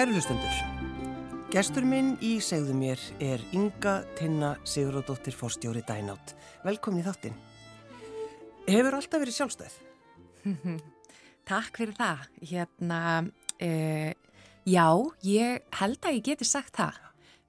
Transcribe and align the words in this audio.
Kæru 0.00 0.14
hlustendur, 0.16 0.60
gestur 1.52 1.84
minn 1.84 2.14
í 2.24 2.38
segðu 2.40 2.72
mér 2.72 3.00
er 3.20 3.42
Inga 3.52 3.98
Tinna 4.16 4.54
Siguradóttir 4.64 5.34
Forstjóri 5.36 5.82
Dænátt. 5.84 6.32
Velkomin 6.64 7.02
í 7.02 7.04
þáttinn. 7.04 7.34
Hefur 8.64 8.96
alltaf 8.96 9.20
verið 9.20 9.36
sjálfstæð? 9.36 9.74
Takk 11.50 11.82
fyrir 11.82 11.92
það. 11.98 12.22
Hérna, 12.48 13.02
uh, 13.60 14.40
já, 14.64 14.86
ég 15.28 15.68
held 15.82 16.08
að 16.08 16.16
ég 16.16 16.24
geti 16.30 16.48
sagt 16.48 16.80
það. 16.80 16.96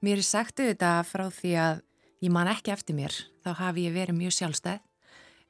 Mér 0.03 0.19
er 0.19 0.27
sagt 0.33 0.59
auðvitað 0.59 1.07
frá 1.07 1.25
því 1.37 1.55
að 1.69 1.81
ég 2.27 2.35
man 2.35 2.51
ekki 2.51 2.75
eftir 2.75 2.99
mér. 2.99 3.15
Þá 3.47 3.51
hafi 3.61 3.87
ég 3.87 3.95
verið 3.95 4.19
mjög 4.19 4.35
sjálfstæð 4.41 4.83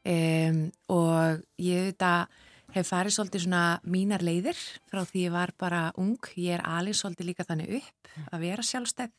um, 0.05 0.63
og 1.01 1.41
ég 1.65 1.81
auðvitað 1.81 2.41
hef 2.75 2.91
farið 2.91 3.15
svolítið 3.15 3.45
svona 3.45 3.63
mínar 3.83 4.23
leiðir 4.25 4.59
frá 4.89 5.03
því 5.07 5.25
ég 5.25 5.33
var 5.33 5.53
bara 5.59 5.81
ung. 5.99 6.19
Ég 6.39 6.55
er 6.57 6.63
alveg 6.67 6.97
svolítið 6.97 7.31
líka 7.31 7.47
þannig 7.47 7.81
upp 7.81 8.13
að 8.31 8.45
vera 8.45 8.65
sjálfstæð 8.65 9.13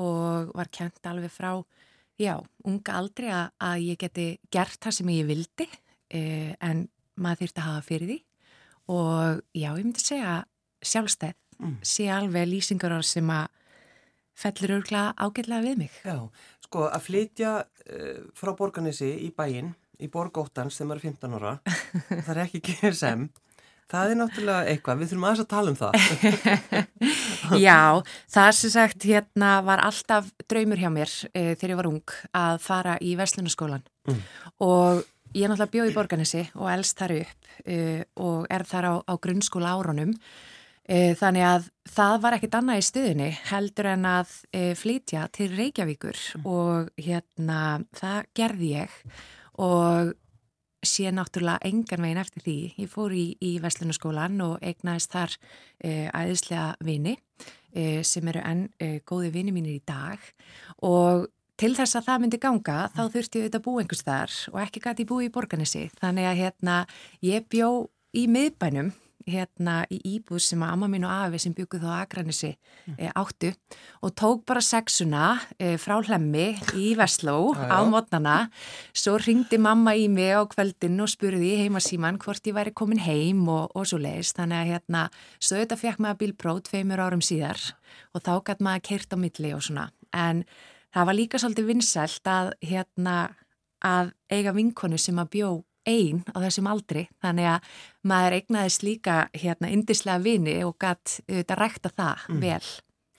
og 0.00 0.52
var 0.54 0.70
kent 0.70 1.06
alveg 1.10 1.32
frá, 1.34 1.52
já, 2.20 2.36
unga 2.68 2.96
aldrei 3.00 3.30
að, 3.34 3.46
að 3.58 3.86
ég 3.88 4.00
geti 4.00 4.26
gert 4.52 4.78
það 4.78 4.96
sem 5.00 5.12
ég 5.16 5.28
vildi 5.28 5.66
uh, 5.66 6.52
en 6.62 6.84
maður 7.20 7.44
þýrt 7.44 7.60
að 7.60 7.68
hafa 7.68 7.86
fyrir 7.88 8.12
því 8.12 8.18
og 8.90 9.42
já, 9.56 9.70
ég 9.70 9.82
myndi 9.82 10.04
segja 10.04 10.36
sjálfstæð 10.80 11.34
mm. 11.58 11.74
sé 11.82 12.06
alveg 12.12 12.48
lýsingar 12.50 12.94
sem 13.06 13.34
að 13.34 13.50
fellur 14.40 14.78
örgla 14.78 15.10
ágætlega 15.20 15.66
við 15.66 15.82
mig. 15.82 16.00
Já, 16.06 16.16
sko 16.64 16.86
að 16.88 17.06
flytja 17.08 17.54
uh, 17.66 18.24
frá 18.38 18.54
borganessi 18.56 19.10
í 19.26 19.32
bæinn 19.36 19.74
í 20.00 20.10
borgóttans 20.12 20.78
þegar 20.78 20.90
maður 20.90 21.00
er 21.00 21.06
15 21.10 21.38
ára. 21.38 21.54
Það 22.26 22.34
er 22.34 22.42
ekki 22.46 22.64
GSM 22.66 23.28
það 23.90 24.12
er 24.12 24.18
náttúrulega 24.20 24.72
eitthvað, 24.72 25.00
við 25.00 25.10
þurfum 25.10 25.26
aðeins 25.28 25.42
að 25.42 25.48
tala 25.50 25.72
um 25.72 25.78
það. 25.78 25.94
Já, 27.66 27.80
það 28.30 28.50
sem 28.58 28.74
sagt 28.74 29.06
hérna 29.08 29.54
var 29.66 29.82
alltaf 29.84 30.28
draumur 30.50 30.80
hjá 30.80 30.90
mér 30.94 31.14
e, 31.32 31.56
þegar 31.56 31.72
ég 31.72 31.80
var 31.80 31.90
ung 31.90 32.14
að 32.36 32.60
fara 32.62 32.98
í 33.02 33.16
Veslunaskólan 33.18 33.82
mm. 34.08 34.20
og 34.66 35.02
ég 35.34 35.46
er 35.46 35.50
náttúrulega 35.50 35.74
bjóð 35.74 35.90
í 35.90 35.96
borganessi 35.96 36.44
og 36.58 36.70
elst 36.70 37.00
þar 37.00 37.16
upp 37.18 37.50
e, 37.64 37.80
og 38.22 38.46
er 38.52 38.66
þar 38.68 38.90
á, 38.90 38.94
á 39.10 39.14
grunnskóla 39.18 39.74
árunum. 39.74 40.14
E, 40.90 41.16
þannig 41.18 41.46
að 41.46 41.68
það 41.90 42.14
var 42.22 42.38
ekkit 42.38 42.56
annað 42.60 42.80
í 42.80 42.86
stuðinni 42.86 43.28
heldur 43.50 43.90
en 43.92 44.06
að 44.10 44.38
flytja 44.78 45.26
til 45.34 45.50
Reykjavíkur 45.56 46.22
mm. 46.38 46.48
og 46.50 46.94
hérna 46.98 47.60
það 47.98 48.32
gerði 48.38 48.72
ég 48.78 48.96
og 49.60 50.14
sé 50.86 51.10
náttúrulega 51.12 51.60
engan 51.68 52.04
veginn 52.04 52.20
eftir 52.22 52.44
því. 52.44 52.58
Ég 52.80 52.88
fór 52.88 53.12
í, 53.12 53.26
í 53.36 53.58
Veslunaskólan 53.60 54.40
og 54.44 54.62
eignaðist 54.64 55.12
þar 55.12 55.34
e, 55.84 56.08
æðislega 56.08 56.70
vini 56.86 57.18
e, 57.74 58.00
sem 58.06 58.30
eru 58.32 58.40
enn 58.40 58.64
e, 58.80 59.02
góði 59.04 59.34
vini 59.34 59.52
mínir 59.52 59.76
í 59.76 59.84
dag 59.84 60.24
og 60.86 61.28
til 61.60 61.74
þess 61.76 61.98
að 61.98 62.06
það 62.08 62.22
myndi 62.22 62.40
ganga 62.40 62.78
þá 62.94 63.02
þurfti 63.12 63.42
ég 63.42 63.44
auðvitað 63.44 63.60
að 63.60 63.66
bú 63.66 63.76
einhvers 63.82 64.06
þar 64.06 64.36
og 64.54 64.58
ekki 64.64 64.84
gæti 64.86 65.08
búi 65.10 65.28
í 65.28 65.32
borganissi. 65.34 65.84
Þannig 66.00 66.30
að 66.30 66.40
hérna 66.40 66.76
ég 67.28 67.48
bjó 67.52 67.70
í 68.16 68.24
miðbænum 68.32 68.94
hérna 69.28 69.82
í 69.92 69.98
íbúð 70.16 70.40
sem 70.44 70.62
að 70.64 70.74
amma 70.74 70.88
mín 70.92 71.06
og 71.08 71.12
afi 71.26 71.40
sem 71.42 71.54
bygguð 71.56 71.86
á 71.88 71.92
Akranissi 72.00 72.50
mm. 72.54 72.96
e, 72.96 73.10
áttu 73.12 73.52
og 74.04 74.14
tók 74.18 74.44
bara 74.48 74.62
sexuna 74.64 75.24
e, 75.58 75.74
frá 75.80 75.98
hlemmi 75.98 76.54
í 76.78 76.92
Vesló 76.98 77.52
á 77.74 77.78
mótnana 77.88 78.38
svo 78.92 79.18
ringdi 79.20 79.60
mamma 79.60 79.96
í 79.98 80.08
mig 80.12 80.32
á 80.36 80.42
kveldin 80.50 81.00
og 81.04 81.12
spurði 81.12 81.56
heimasíman 81.62 82.20
hvort 82.22 82.46
ég 82.48 82.56
væri 82.56 82.74
komin 82.76 83.02
heim 83.04 83.46
og, 83.48 83.70
og 83.74 83.88
svo 83.90 84.00
leiðist 84.00 84.38
þannig 84.40 84.62
að 84.62 84.72
hérna, 84.74 85.06
svo 85.38 85.60
þetta 85.60 85.80
fekk 85.80 86.02
maður 86.04 86.20
bílprót 86.24 86.68
tveimur 86.70 87.02
árum 87.02 87.24
síðar 87.24 87.60
og 88.14 88.24
þá 88.24 88.34
gæti 88.46 88.66
maður 88.66 88.86
keirt 88.88 89.14
á 89.14 89.16
milli 89.20 89.52
og 89.56 89.64
svona. 89.64 89.88
En 90.16 90.44
það 90.94 91.08
var 91.08 91.18
líka 91.18 91.40
svolítið 91.40 91.70
vinsælt 91.70 92.30
að 92.30 92.52
hérna 92.66 93.16
að 93.80 94.12
eiga 94.32 94.52
vinkonu 94.56 94.98
sem 95.00 95.18
að 95.20 95.32
bjó 95.36 95.50
einn 95.88 96.22
á 96.32 96.36
þessum 96.44 96.68
aldri 96.70 97.06
þannig 97.22 97.48
að 97.54 97.70
maður 98.10 98.36
eignaðist 98.38 98.84
líka 98.84 99.16
hérna 99.36 99.70
indislega 99.72 100.22
vini 100.24 100.58
og 100.66 100.76
gætt 100.80 101.20
auðvitað 101.28 101.60
rækta 101.60 101.92
það 101.96 102.26
mm. 102.28 102.40
vel 102.44 102.68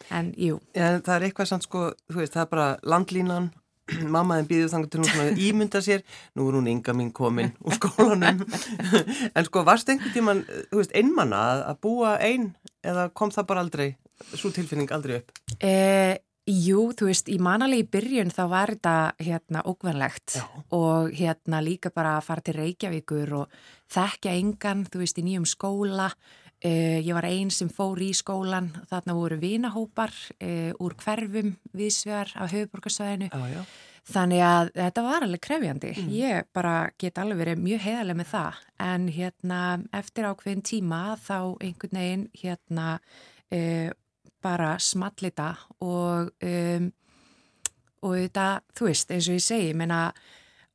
en 0.09 0.31
jú. 0.37 0.59
Ja, 0.73 0.95
það 0.99 1.15
er 1.15 1.25
eitthvað 1.27 1.49
sann 1.51 1.65
sko, 1.65 1.89
þú 2.09 2.21
veist, 2.21 2.33
það 2.33 2.45
er 2.45 2.51
bara 2.53 2.69
landlínan 2.93 3.51
mammaðin 4.15 4.49
býður 4.49 4.73
þannig 4.73 4.91
til 4.91 5.01
hún 5.01 5.09
svona 5.09 5.43
ímynda 5.47 5.83
sér, 5.83 6.03
nú 6.37 6.47
er 6.47 6.57
hún 6.59 6.71
ynga 6.71 6.95
mín 6.97 7.11
komin 7.15 7.53
úr 7.65 7.77
skólanum 7.77 8.43
en 9.35 9.47
sko 9.47 9.65
varst 9.67 9.91
einhvern 9.91 10.15
tíman, 10.15 10.43
þú 10.71 10.81
veist, 10.81 10.95
einmanna 10.97 11.45
að 11.69 11.81
búa 11.85 12.17
einn 12.23 12.51
eða 12.81 13.09
kom 13.13 13.33
það 13.33 13.49
bara 13.53 13.65
aldrei, 13.65 13.87
svo 14.33 14.53
tilfinning 14.53 14.91
aldrei 14.93 15.21
upp? 15.21 15.33
Eh 15.59 16.17
Jú, 16.49 16.87
þú 16.97 17.05
veist, 17.11 17.27
í 17.29 17.37
manalegi 17.37 17.85
byrjun 17.93 18.31
þá 18.33 18.41
var 18.49 18.71
þetta 18.73 18.93
hérna 19.21 19.61
ógvanlegt 19.69 20.39
Já. 20.39 20.45
og 20.73 21.11
hérna 21.13 21.59
líka 21.61 21.91
bara 21.93 22.15
að 22.17 22.25
fara 22.25 22.41
til 22.47 22.55
Reykjavíkur 22.57 23.33
og 23.43 23.59
þekkja 23.93 24.33
engan, 24.39 24.81
þú 24.89 25.03
veist, 25.03 25.21
í 25.21 25.25
nýjum 25.27 25.45
skóla. 25.45 26.09
Uh, 26.61 26.97
ég 27.01 27.13
var 27.17 27.25
einn 27.25 27.49
sem 27.53 27.69
fór 27.73 28.01
í 28.01 28.11
skólan, 28.13 28.71
þarna 28.89 29.15
voru 29.17 29.37
vinahópar 29.41 30.11
uh, 30.13 30.73
úr 30.81 30.97
hverfum 30.97 31.55
viðsvegar 31.77 32.33
á 32.37 32.45
höfuborgarsvæðinu. 32.49 33.29
Þannig 34.11 34.41
að 34.41 34.69
þetta 34.75 35.05
var 35.05 35.25
alveg 35.25 35.41
krefjandi. 35.45 35.93
Mm. 35.93 36.11
Ég 36.17 36.51
bara 36.57 36.75
get 37.01 37.21
alveg 37.21 37.41
verið 37.43 37.65
mjög 37.65 37.83
heðaleg 37.85 38.17
með 38.17 38.31
það 38.33 38.61
en 38.81 39.09
hérna 39.13 39.63
eftir 39.93 40.29
ákveðin 40.29 40.65
tíma 40.65 41.01
þá 41.21 41.37
einhvern 41.61 41.99
veginn 42.01 42.29
hérna 42.41 42.87
uh, 42.97 43.89
bara 44.43 44.75
smallita 44.79 45.53
og 45.79 46.33
um, 46.41 46.91
og 48.01 48.17
þetta, 48.17 48.45
þú 48.77 48.87
veist, 48.89 49.11
eins 49.13 49.27
og 49.29 49.37
ég 49.37 49.43
segi 49.45 49.73
menna, 49.77 50.03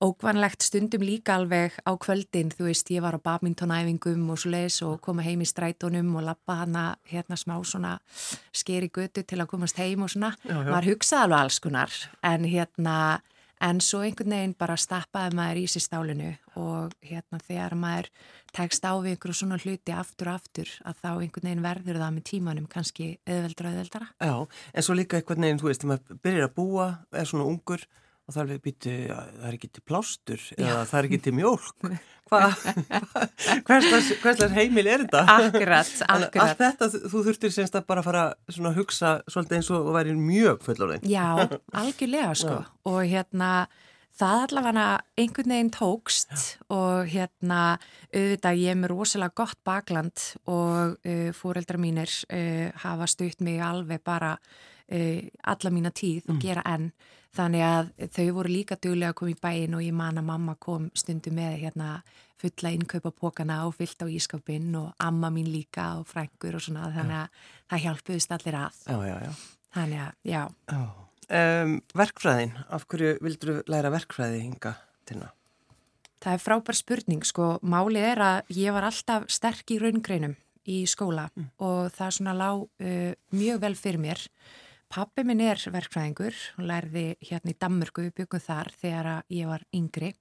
ókvanlegt 0.05 0.61
stundum 0.61 1.01
líka 1.07 1.39
alveg 1.39 1.79
á 1.89 1.93
kvöldin, 1.97 2.51
þú 2.53 2.67
veist, 2.69 2.91
ég 2.93 3.01
var 3.01 3.17
á 3.17 3.21
badmintonæfingum 3.25 4.27
og 4.29 4.41
svo 4.43 4.53
leiðis 4.53 4.83
og 4.85 4.99
koma 5.05 5.25
heim 5.25 5.41
í 5.41 5.49
strætónum 5.49 6.11
og 6.21 6.27
lappa 6.27 6.59
hana 6.61 6.85
hérna 7.09 7.39
smá 7.41 7.57
svona 7.65 7.95
skeri 8.53 8.91
götu 8.93 9.25
til 9.25 9.41
að 9.41 9.49
komast 9.55 9.81
heim 9.81 10.05
og 10.05 10.13
svona, 10.13 10.35
já, 10.45 10.53
já. 10.53 10.69
maður 10.69 10.91
hugsaði 10.93 11.25
alveg 11.25 11.41
alls 11.41 11.59
konar, 11.65 11.97
en 12.23 12.45
hérna 12.45 12.99
en 13.65 13.81
svo 13.81 14.03
einhvern 14.05 14.35
veginn 14.35 14.55
bara 14.59 14.77
stappaði 14.81 15.37
maður 15.39 15.61
í 15.63 15.67
sér 15.71 15.85
stálinu 15.85 16.33
og 16.61 16.95
hérna 17.05 17.41
þegar 17.43 17.77
maður 17.81 18.11
tekst 18.57 18.85
á 18.85 18.93
við 18.97 19.15
einhverju 19.15 19.39
svona 19.41 19.61
hluti 19.61 19.95
aftur 19.97 20.31
og 20.33 20.41
aftur 20.41 20.73
að 20.85 21.03
þá 21.03 21.11
einhvern 21.13 21.49
veginn 21.51 21.65
verður 21.65 22.01
það 22.03 22.17
með 22.17 22.27
tímanum 22.31 22.67
kannski 22.73 23.09
eðveldra 23.25 23.71
og 23.71 23.77
eðveldra. 23.77 24.09
Já, 24.21 24.35
en 24.73 24.87
svo 24.87 24.97
líka 24.97 25.21
einhvern 25.21 25.47
veginn, 25.47 25.63
þú 25.63 25.71
veist, 25.71 25.85
þegar 25.85 25.93
maður 25.95 26.21
byrjar 26.27 26.49
að 26.49 26.57
búa, 26.57 26.89
er 27.13 27.31
svona 27.31 27.49
ungur 27.49 27.87
og 28.27 28.35
það 28.35 28.53
er, 28.57 28.61
býtu, 28.65 28.93
það 29.07 29.49
er 29.49 29.57
ekki 29.57 29.71
til 29.71 29.83
plástur 29.87 30.43
eða 30.59 30.83
það 30.91 30.99
er 30.99 31.09
ekki 31.09 31.21
til 31.27 31.35
mjölk 31.39 31.87
hverslega 32.27 34.49
heimil 34.57 34.89
er 34.91 35.05
þetta? 35.05 35.21
Akkurat, 35.31 35.91
akkurat 36.17 36.43
Allt 36.43 36.59
þetta, 36.59 36.89
þú 37.13 37.19
þurftir 37.29 37.51
semst 37.55 37.77
að 37.79 37.85
bara 37.87 38.03
fara 38.03 38.35
að 38.51 38.79
hugsa 38.81 39.23
svolítið 39.31 39.57
eins 39.61 39.71
og 39.75 39.79
væri 39.95 40.13
mjög 40.19 40.59
fullorðin 40.67 41.07
Já, 41.07 41.47
algjörlega 41.81 42.33
sko 42.35 42.57
Já. 42.57 42.67
og 42.91 43.01
hérna 43.07 43.51
það 44.17 44.37
allavega 44.47 44.87
einhvern 45.21 45.53
veginn 45.55 45.77
tókst 45.77 46.35
Já. 46.35 46.41
og 46.75 47.07
hérna 47.13 47.61
auðvitað 48.11 48.61
ég 48.63 48.69
er 48.73 48.79
með 48.81 48.91
rosalega 48.95 49.39
gott 49.39 49.61
bakland 49.67 50.17
og 50.51 50.97
uh, 50.99 51.31
fóreldra 51.37 51.79
mínir 51.79 52.11
uh, 52.27 52.75
hafa 52.83 53.07
stutt 53.13 53.39
mig 53.45 53.61
alveg 53.63 54.01
bara 54.03 54.35
uh, 54.35 55.21
alla 55.47 55.71
mína 55.71 55.91
tíð 55.95 56.27
og 56.27 56.35
mm. 56.41 56.43
gera 56.43 56.63
enn 56.75 56.91
Þannig 57.37 57.65
að 57.67 57.89
þau 58.17 58.27
voru 58.39 58.53
líka 58.53 58.79
duglega 58.81 59.13
að 59.13 59.19
koma 59.19 59.33
í 59.35 59.41
bæin 59.43 59.75
og 59.77 59.83
ég 59.85 59.97
man 59.97 60.21
að 60.21 60.29
mamma 60.31 60.55
kom 60.61 60.89
stundu 60.97 61.33
með 61.37 61.59
hérna 61.67 61.91
fulla 62.41 62.73
innkaupapókana 62.77 63.63
og 63.67 63.75
fyllt 63.77 64.05
á 64.05 64.07
ískapinn 64.09 64.75
og 64.77 64.93
amma 65.03 65.31
mín 65.33 65.49
líka 65.53 65.97
og 66.01 66.07
frængur 66.09 66.57
og 66.57 66.65
svona 66.65 66.91
þannig 66.95 67.19
að 67.21 67.27
já. 67.27 67.51
það 67.71 67.83
hjálpuðist 67.85 68.35
allir 68.37 68.59
að. 68.61 68.81
Já, 68.87 68.97
já, 69.09 69.17
já. 69.27 69.33
Þannig 69.77 70.03
að, 70.07 70.13
já. 70.33 70.43
Um, 71.27 71.73
verkfræðin, 71.99 72.53
af 72.73 72.87
hverju 72.89 73.15
vildur 73.25 73.53
þú 73.53 73.57
læra 73.73 73.93
verkfræði 73.93 74.43
hinga 74.45 74.77
til 75.09 75.21
það? 75.21 75.33
Það 76.25 76.37
er 76.37 76.43
frábær 76.43 76.79
spurning, 76.79 77.25
sko. 77.29 77.49
Málið 77.63 78.11
er 78.15 78.23
að 78.25 78.53
ég 78.57 78.77
var 78.77 78.87
alltaf 78.89 79.27
sterk 79.33 79.73
í 79.75 79.81
raungreinum 79.83 80.37
í 80.67 80.83
skóla 80.91 81.29
mm. 81.35 81.51
og 81.63 81.91
það 81.95 82.15
svona 82.17 82.37
lág 82.37 82.65
uh, 82.65 83.11
mjög 83.37 83.61
vel 83.63 83.75
fyrir 83.79 84.03
mér 84.03 84.23
Pappi 84.93 85.25
minn 85.27 85.43
er 85.43 85.59
verkfræðingur 85.59 86.37
og 86.61 86.69
lærði 86.69 87.09
hérna 87.25 87.53
í 87.53 87.59
Danmörku, 87.59 88.07
við 88.07 88.15
byggum 88.21 88.43
þar 88.45 88.71
þegar 88.79 89.09
ég 89.35 89.51
var 89.51 89.65
yngri. 89.75 90.13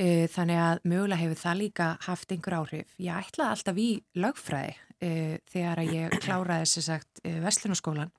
Uh, 0.00 0.24
þannig 0.32 0.56
að 0.56 0.78
mögulega 0.88 1.20
hefur 1.20 1.38
það 1.42 1.58
líka 1.60 1.86
haft 2.06 2.32
einhver 2.32 2.56
áhrif. 2.56 2.94
Ég 2.96 3.12
ætlaði 3.12 3.52
alltaf 3.52 3.80
í 3.82 3.90
lagfræði 4.16 4.72
uh, 4.72 5.34
þegar 5.52 5.82
ég 5.84 6.16
kláraði 6.24 6.64
þess 6.64 6.80
að 6.80 6.86
sagt 6.86 7.20
uh, 7.26 7.36
Vestlunarskólan 7.44 8.14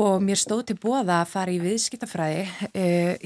og 0.00 0.22
mér 0.22 0.38
stóð 0.38 0.64
til 0.68 0.76
bóða 0.82 1.20
að 1.20 1.30
fara 1.32 1.54
í 1.54 1.56
viðskiptafræði 1.58 2.44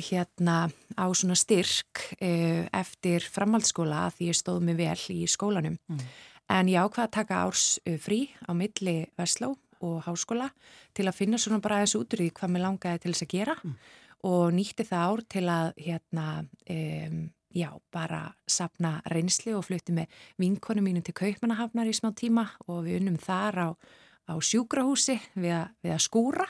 hérna 0.06 0.55
á 0.97 1.06
svona 1.12 1.37
styrk 1.37 2.00
eftir 2.17 3.27
framhaldsskóla 3.29 4.06
því 4.17 4.31
ég 4.31 4.38
stóð 4.38 4.62
mig 4.65 4.79
vel 4.79 4.97
í 5.12 5.27
skólanum. 5.29 5.77
Mm. 5.93 6.00
en 6.56 6.70
ég 6.73 6.81
ákvaði 6.81 7.05
að 7.05 7.15
taka 7.19 7.43
árs 7.44 7.67
frí 8.00 8.23
á 8.49 8.56
milli 8.56 8.97
Vestló 9.20 9.53
og 9.81 10.03
háskóla 10.06 10.50
til 10.94 11.09
að 11.09 11.19
finna 11.19 11.41
svona 11.41 11.62
bara 11.65 11.81
aðeins 11.81 11.97
út 11.99 12.17
úr 12.17 12.25
því 12.25 12.31
hvað 12.38 12.55
mér 12.55 12.65
langaði 12.67 13.03
til 13.03 13.15
þess 13.15 13.26
að 13.26 13.32
gera 13.35 13.56
mm. 13.61 13.75
og 14.31 14.44
nýtti 14.59 14.87
það 14.88 15.09
ár 15.09 15.25
til 15.35 15.44
að 15.53 15.71
hérna, 15.87 16.26
um, 16.76 17.19
já, 17.55 17.71
bara 17.94 18.23
sapna 18.47 18.97
reynsli 19.11 19.55
og 19.55 19.67
flutti 19.69 19.94
með 19.97 20.25
vinkonu 20.43 20.85
mínu 20.85 21.05
til 21.05 21.17
Kaupmannahafnar 21.17 21.91
í 21.91 21.94
smá 21.97 22.11
tíma 22.17 22.49
og 22.67 22.85
við 22.88 23.03
unnum 23.03 23.21
þar 23.23 23.61
á, 23.61 23.69
á 24.31 24.35
sjúkrahúsi 24.41 25.19
við, 25.35 25.53
a, 25.55 25.62
við 25.85 25.97
að 25.97 26.05
skúra 26.06 26.49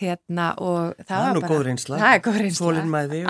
hérna 0.00 0.48
og 0.58 0.96
það, 0.98 1.06
það 1.06 1.24
var 1.24 1.38
bara... 1.38 1.50
góð 1.52 1.62
reynsla. 1.68 2.00
Það 2.00 2.16
er 2.16 2.22
góð 2.24 2.38
reynsla. 2.42 2.72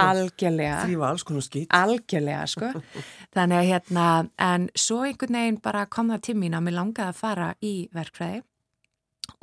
Algjörlega. 0.04 0.78
þrýfa 0.86 1.10
alls 1.10 1.26
konar 1.28 1.44
skýt. 1.44 1.68
Algjörlega, 1.76 2.46
sko. 2.54 2.70
Þannig 3.36 3.60
að 3.60 3.70
hérna, 3.70 4.08
en 4.48 4.66
svo 4.86 5.02
einhvern 5.04 5.38
veginn 5.40 5.60
bara 5.64 5.84
kom 5.92 6.12
það 6.14 6.24
til 6.30 6.36
mín 6.40 6.56
að 6.56 6.66
mér 6.68 6.78
langaði 6.78 7.12
að 7.12 7.20
fara 7.20 7.50
í 7.60 7.74
verkfræði 7.94 8.42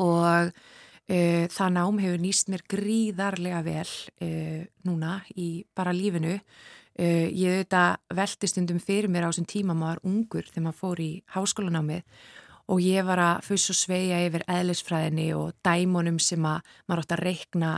og 0.02 0.52
uh, 0.52 1.46
það 1.52 1.74
nám 1.78 2.02
hefur 2.04 2.22
nýst 2.22 2.52
mér 2.52 2.66
gríðarlega 2.72 3.64
vel 3.66 3.88
uh, 3.88 4.62
núna 4.88 5.18
í 5.36 5.64
bara 5.76 5.96
lífinu. 5.96 6.38
Uh, 7.00 7.28
ég 7.32 7.62
auðvitað 7.62 8.18
veldi 8.20 8.52
stundum 8.52 8.80
fyrir 8.84 9.10
mér 9.12 9.28
á 9.28 9.32
þessum 9.32 9.50
tíma 9.50 9.78
maður 9.78 10.04
ungur 10.12 10.48
þegar 10.50 10.68
maður 10.68 10.82
fór 10.82 11.04
í 11.04 11.12
háskólanámið 11.36 12.04
og 12.72 12.84
ég 12.84 13.06
var 13.08 13.20
að 13.20 13.46
fyrst 13.48 13.72
og 13.74 13.80
sveia 13.80 14.20
yfir 14.28 14.44
eðlisfræðinni 14.52 15.32
og 15.36 15.56
dæmonum 15.66 16.20
sem 16.22 16.46
að 16.46 16.68
maður 16.88 17.04
átt 17.04 17.16
að 17.16 17.24
reikna 17.26 17.72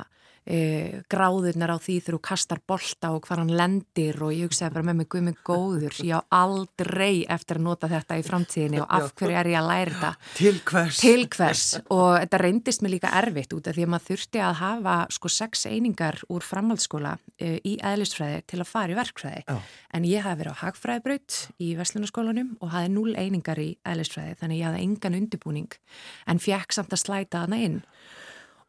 e, 0.45 1.01
gráðurnar 1.11 1.73
á 1.73 1.77
því 1.79 1.97
þegar 1.99 2.17
þú 2.17 2.21
kastar 2.27 2.61
bolta 2.67 3.11
og 3.15 3.23
hvað 3.25 3.41
hann 3.43 3.53
lendir 3.59 4.19
og 4.23 4.33
ég 4.35 4.49
hugsaði 4.49 4.75
bara 4.75 4.87
með 4.89 4.99
mig 4.99 5.09
guð 5.13 5.25
mig 5.27 5.39
góður, 5.47 5.99
ég 6.03 6.19
á 6.19 6.21
aldrei 6.43 7.23
eftir 7.31 7.59
að 7.59 7.67
nota 7.67 7.89
þetta 7.91 8.19
í 8.19 8.25
framtíðinni 8.27 8.81
og 8.83 8.95
af 8.97 9.13
hverju 9.19 9.39
er 9.39 9.51
ég 9.53 9.59
að 9.59 9.69
læra 9.69 9.93
þetta? 9.93 10.11
Til 10.39 10.55
hvers? 10.69 11.01
Til 11.03 11.27
hvers 11.35 11.65
og 11.93 12.07
þetta 12.19 12.41
reyndist 12.43 12.83
mig 12.83 12.95
líka 12.95 13.13
erfitt 13.19 13.55
út 13.55 13.69
af 13.69 13.77
því 13.77 13.87
að 13.87 13.93
maður 13.93 14.09
þurfti 14.11 14.43
að 14.43 14.57
hafa 14.61 14.97
sko 15.17 15.33
sex 15.33 15.65
einingar 15.69 16.19
úr 16.33 16.47
framhaldsskóla 16.47 17.15
e, 17.37 17.55
í 17.63 17.77
eðlisfræði 17.79 18.41
til 18.51 18.61
að 18.61 18.71
fara 18.71 18.95
í 18.95 18.99
verkfræði 18.99 19.43
Já. 19.47 19.59
en 19.95 20.09
ég 20.09 20.25
hafi 20.25 20.41
verið 20.43 20.57
á 20.59 20.61
hagfræðibraut 20.63 21.39
í 21.63 21.73
Veslunaskólanum 21.79 22.55
og 22.59 22.73
hafi 22.73 22.91
núl 22.93 23.13
einingar 23.15 23.61
í 23.61 23.69
eðlisfræði 23.87 24.39
þannig 24.41 24.61
ég 24.61 24.69
hafi 24.69 24.83
engan 24.87 25.19
undibúning 25.19 25.79
en 26.27 26.43
fjekk 26.43 26.75
samt 26.75 26.93
að 26.95 27.03
slæta 27.05 27.45
hana 27.45 27.61
inn 27.63 27.79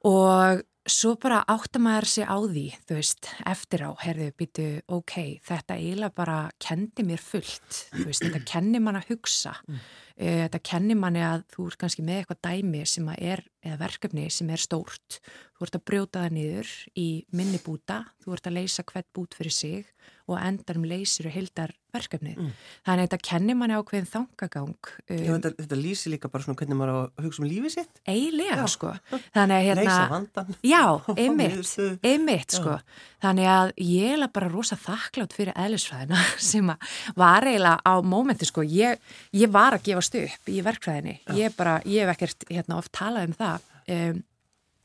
og 0.05 0.63
svo 0.91 1.15
bara 1.21 1.41
áttamæður 1.49 2.07
sér 2.09 2.29
á 2.29 2.37
því, 2.45 2.65
þú 2.85 2.97
veist, 2.99 3.29
eftir 3.49 3.85
á, 3.89 3.91
herðu, 4.05 4.31
býtu, 4.37 4.67
ok, 4.93 5.15
þetta 5.47 5.79
eiginlega 5.81 6.17
bara 6.17 6.39
kendi 6.61 7.07
mér 7.09 7.23
fullt, 7.25 7.79
þú 7.95 8.09
veist, 8.11 8.25
þetta 8.27 8.43
kenni 8.49 8.83
mann 8.85 9.01
að 9.01 9.15
hugsa, 9.15 9.55
mm. 9.65 9.85
Uh, 10.21 10.45
þetta 10.45 10.63
kenni 10.71 10.97
manni 10.99 11.25
að 11.25 11.47
þú 11.55 11.69
ert 11.71 11.81
kannski 11.81 12.05
með 12.07 12.23
eitthvað 12.23 12.43
dæmi 12.49 12.85
sem 12.89 13.09
er, 13.17 13.45
eða 13.65 13.81
verkefni 13.81 14.27
sem 14.33 14.51
er 14.53 14.63
stórt, 14.63 15.21
þú 15.55 15.67
ert 15.67 15.79
að 15.79 15.87
brjóta 15.91 16.25
það 16.25 16.37
niður 16.39 16.75
í 17.01 17.09
minni 17.33 17.63
búta, 17.65 18.03
þú 18.25 18.37
ert 18.37 18.51
að 18.51 18.59
leysa 18.59 18.87
hvert 18.89 19.11
bút 19.17 19.39
fyrir 19.39 19.55
sig 19.55 19.95
og 20.25 20.39
endarum 20.41 20.87
leysir 20.89 21.27
og 21.29 21.35
heldar 21.35 21.73
verkefni. 21.95 22.33
Mm. 22.35 22.53
Þannig 22.87 23.03
að 23.03 23.05
þetta 23.05 23.27
kennir 23.29 23.57
manni 23.59 23.77
ákveðin 23.77 24.07
þangagang. 24.09 24.89
Um, 25.05 25.19
Já, 25.19 25.31
þetta, 25.35 25.51
þetta 25.61 25.79
lýsir 25.79 26.15
líka 26.15 26.31
bara 26.33 26.47
svona 26.47 26.59
hvernig 26.59 26.79
maður 26.81 26.93
á 26.93 26.99
að 27.05 27.27
hugsa 27.27 27.43
um 27.43 27.49
lífið 27.51 27.75
sitt. 27.75 28.01
Eilega, 28.09 28.65
sko. 28.73 28.93
Þannig 29.37 29.57
að 29.59 29.65
hérna... 29.69 29.85
Leysa 29.85 30.07
vandan. 30.15 30.57
Já, 30.65 30.83
einmitt, 31.25 31.75
einmitt, 32.09 32.57
sko. 32.57 32.79
Þannig 33.25 33.51
að 33.53 33.75
ég 33.85 34.17
er 34.17 34.33
bara 34.35 34.51
rosa 34.51 34.79
þakklátt 34.81 35.37
fyrir 35.37 35.61
eðlisfræðina 35.67 36.25
sem 36.51 36.73
var 37.21 37.49
eiginlega 37.51 37.77
á 37.85 37.95
mómenti, 38.01 38.49
sko. 38.49 38.65
Ég, 38.65 39.05
ég 39.37 39.53
var 39.53 39.77
að 39.77 39.91
gefa 39.91 40.04
stöp 40.07 40.53
í 40.53 40.61
verkfræðinni. 40.65 41.19
Ég 41.39 41.57
bara, 41.59 41.79
ég 41.89 42.05
hef 42.05 42.15
ekkert 42.15 42.47
hérna 42.51 42.79
oft 42.81 42.93
talað 42.97 43.31
um 43.31 43.37
það. 43.41 43.69
Um, 43.95 44.23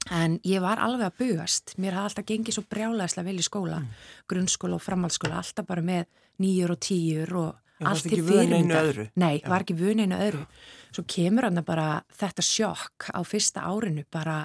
En 0.09 0.39
ég 0.47 0.61
var 0.63 0.79
alveg 0.81 1.09
að 1.09 1.17
bugast, 1.19 1.75
mér 1.77 1.97
hafði 1.97 2.09
alltaf 2.09 2.27
gengið 2.29 2.55
svo 2.55 2.63
brjálæðislega 2.71 3.27
vel 3.27 3.41
í 3.41 3.45
skóla, 3.45 3.81
mm. 3.83 4.05
grunnskóla 4.31 4.77
og 4.79 4.83
framhaldsskóla, 4.85 5.41
alltaf 5.41 5.67
bara 5.67 5.83
með 5.85 6.07
nýjur 6.41 6.73
og 6.73 6.79
tíjur 6.81 7.33
og 7.37 7.85
allt 7.89 8.07
til 8.07 8.23
fyrirmyndar. 8.25 9.03
Nei, 9.19 9.35
Já. 9.37 9.49
var 9.51 9.65
ekki 9.65 9.77
vuninu 9.77 10.17
öðru. 10.17 10.41
Svo 10.89 11.05
kemur 11.05 11.45
hann 11.45 11.61
bara 11.67 12.01
þetta 12.17 12.45
sjokk 12.45 13.09
á 13.13 13.19
fyrsta 13.27 13.67
árinu 13.69 14.05
bara, 14.09 14.39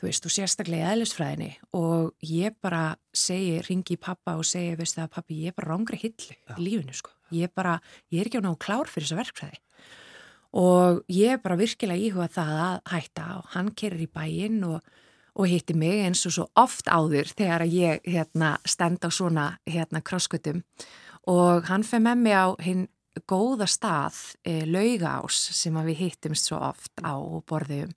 þú 0.00 0.08
veist, 0.08 0.26
og 0.26 0.34
sérstaklega 0.34 0.88
í 0.88 0.96
eðlisfræðinni 0.96 1.50
og 1.78 2.26
ég 2.26 2.56
bara 2.64 2.96
segi, 3.14 3.60
ringi 3.68 4.00
pappa 4.00 4.34
og 4.40 4.48
segi, 4.48 4.74
veist 4.80 4.98
það, 4.98 5.12
pappi, 5.14 5.44
ég 5.44 5.54
er 5.54 5.58
bara 5.60 5.76
rángri 5.76 6.00
hillu 6.00 6.34
í 6.34 6.58
lífinu, 6.64 6.96
sko. 6.96 7.14
Ég 7.34 7.46
er 7.46 7.54
bara, 7.54 7.76
ég 8.10 8.24
er 8.24 8.32
ekki 8.32 8.42
á 8.42 8.44
náðu 8.44 8.58
klár 8.66 8.90
fyrir 8.90 9.06
þessa 9.06 9.22
verkfræði 9.22 9.62
og 10.54 11.02
ég 11.10 11.34
er 11.34 11.42
bara 11.42 11.58
virkilega 11.58 12.00
íhuga 12.08 12.28
það 12.30 12.58
að 12.64 12.76
hætta 12.92 13.26
og 13.40 13.54
hann 13.56 13.72
kerir 13.74 14.04
í 14.06 14.10
bæinn 14.10 14.60
og, 14.68 14.80
og 15.34 15.50
hitti 15.50 15.74
mig 15.74 16.04
eins 16.06 16.22
og 16.28 16.36
svo 16.36 16.48
oft 16.60 16.86
áður 16.86 17.32
þegar 17.34 17.66
ég 17.66 18.06
hérna, 18.06 18.56
stend 18.64 19.02
á 19.02 19.10
svona 19.10 19.48
hérna, 19.66 20.02
krosskutum 20.04 20.62
og 21.30 21.66
hann 21.70 21.86
fyrir 21.86 22.06
með 22.06 22.22
mig 22.22 22.38
á 22.38 22.46
hinn 22.62 22.86
góða 23.30 23.66
stað 23.70 24.16
e, 24.42 24.64
laugás 24.66 25.38
sem 25.54 25.76
við 25.86 26.00
hittumst 26.02 26.50
svo 26.50 26.58
oft 26.70 27.02
á 27.02 27.14
og 27.14 27.44
borðum 27.50 27.92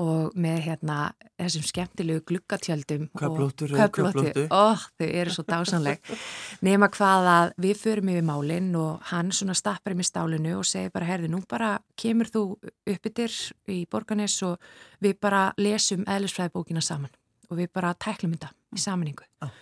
og 0.00 0.34
með 0.38 0.60
hérna 0.66 0.96
þessum 1.38 1.64
skemmtilegu 1.68 2.22
glukkatjöldum 2.28 3.06
Köplóttur 3.14 3.74
og 3.74 3.92
köplóttu 3.94 4.44
og 4.48 4.82
þau 4.98 5.06
eru 5.06 5.34
svo 5.34 5.44
dásanleg 5.46 6.00
nema 6.66 6.88
hvað 6.94 7.28
að 7.30 7.52
við 7.62 7.82
förum 7.82 8.10
yfir 8.10 8.26
málinn 8.26 8.72
og 8.78 9.04
hann 9.12 9.30
svona 9.34 9.54
stappar 9.58 9.94
í 9.94 9.98
mig 9.98 10.08
stálinu 10.08 10.56
og 10.58 10.66
segir 10.66 10.90
bara 10.94 11.08
herði 11.08 11.30
nú 11.30 11.42
bara 11.50 11.76
kemur 12.00 12.30
þú 12.32 12.44
uppbyttir 12.90 13.34
í 13.70 13.84
borganes 13.90 14.40
og 14.46 14.58
við 15.04 15.18
bara 15.22 15.46
lesum 15.62 16.06
eðlisfræðibókina 16.10 16.82
saman 16.82 17.14
og 17.50 17.60
við 17.60 17.70
bara 17.74 17.94
tæklum 17.94 18.34
þetta 18.34 18.50
í 18.74 18.82
saminningu 18.82 19.28
ah. 19.46 19.52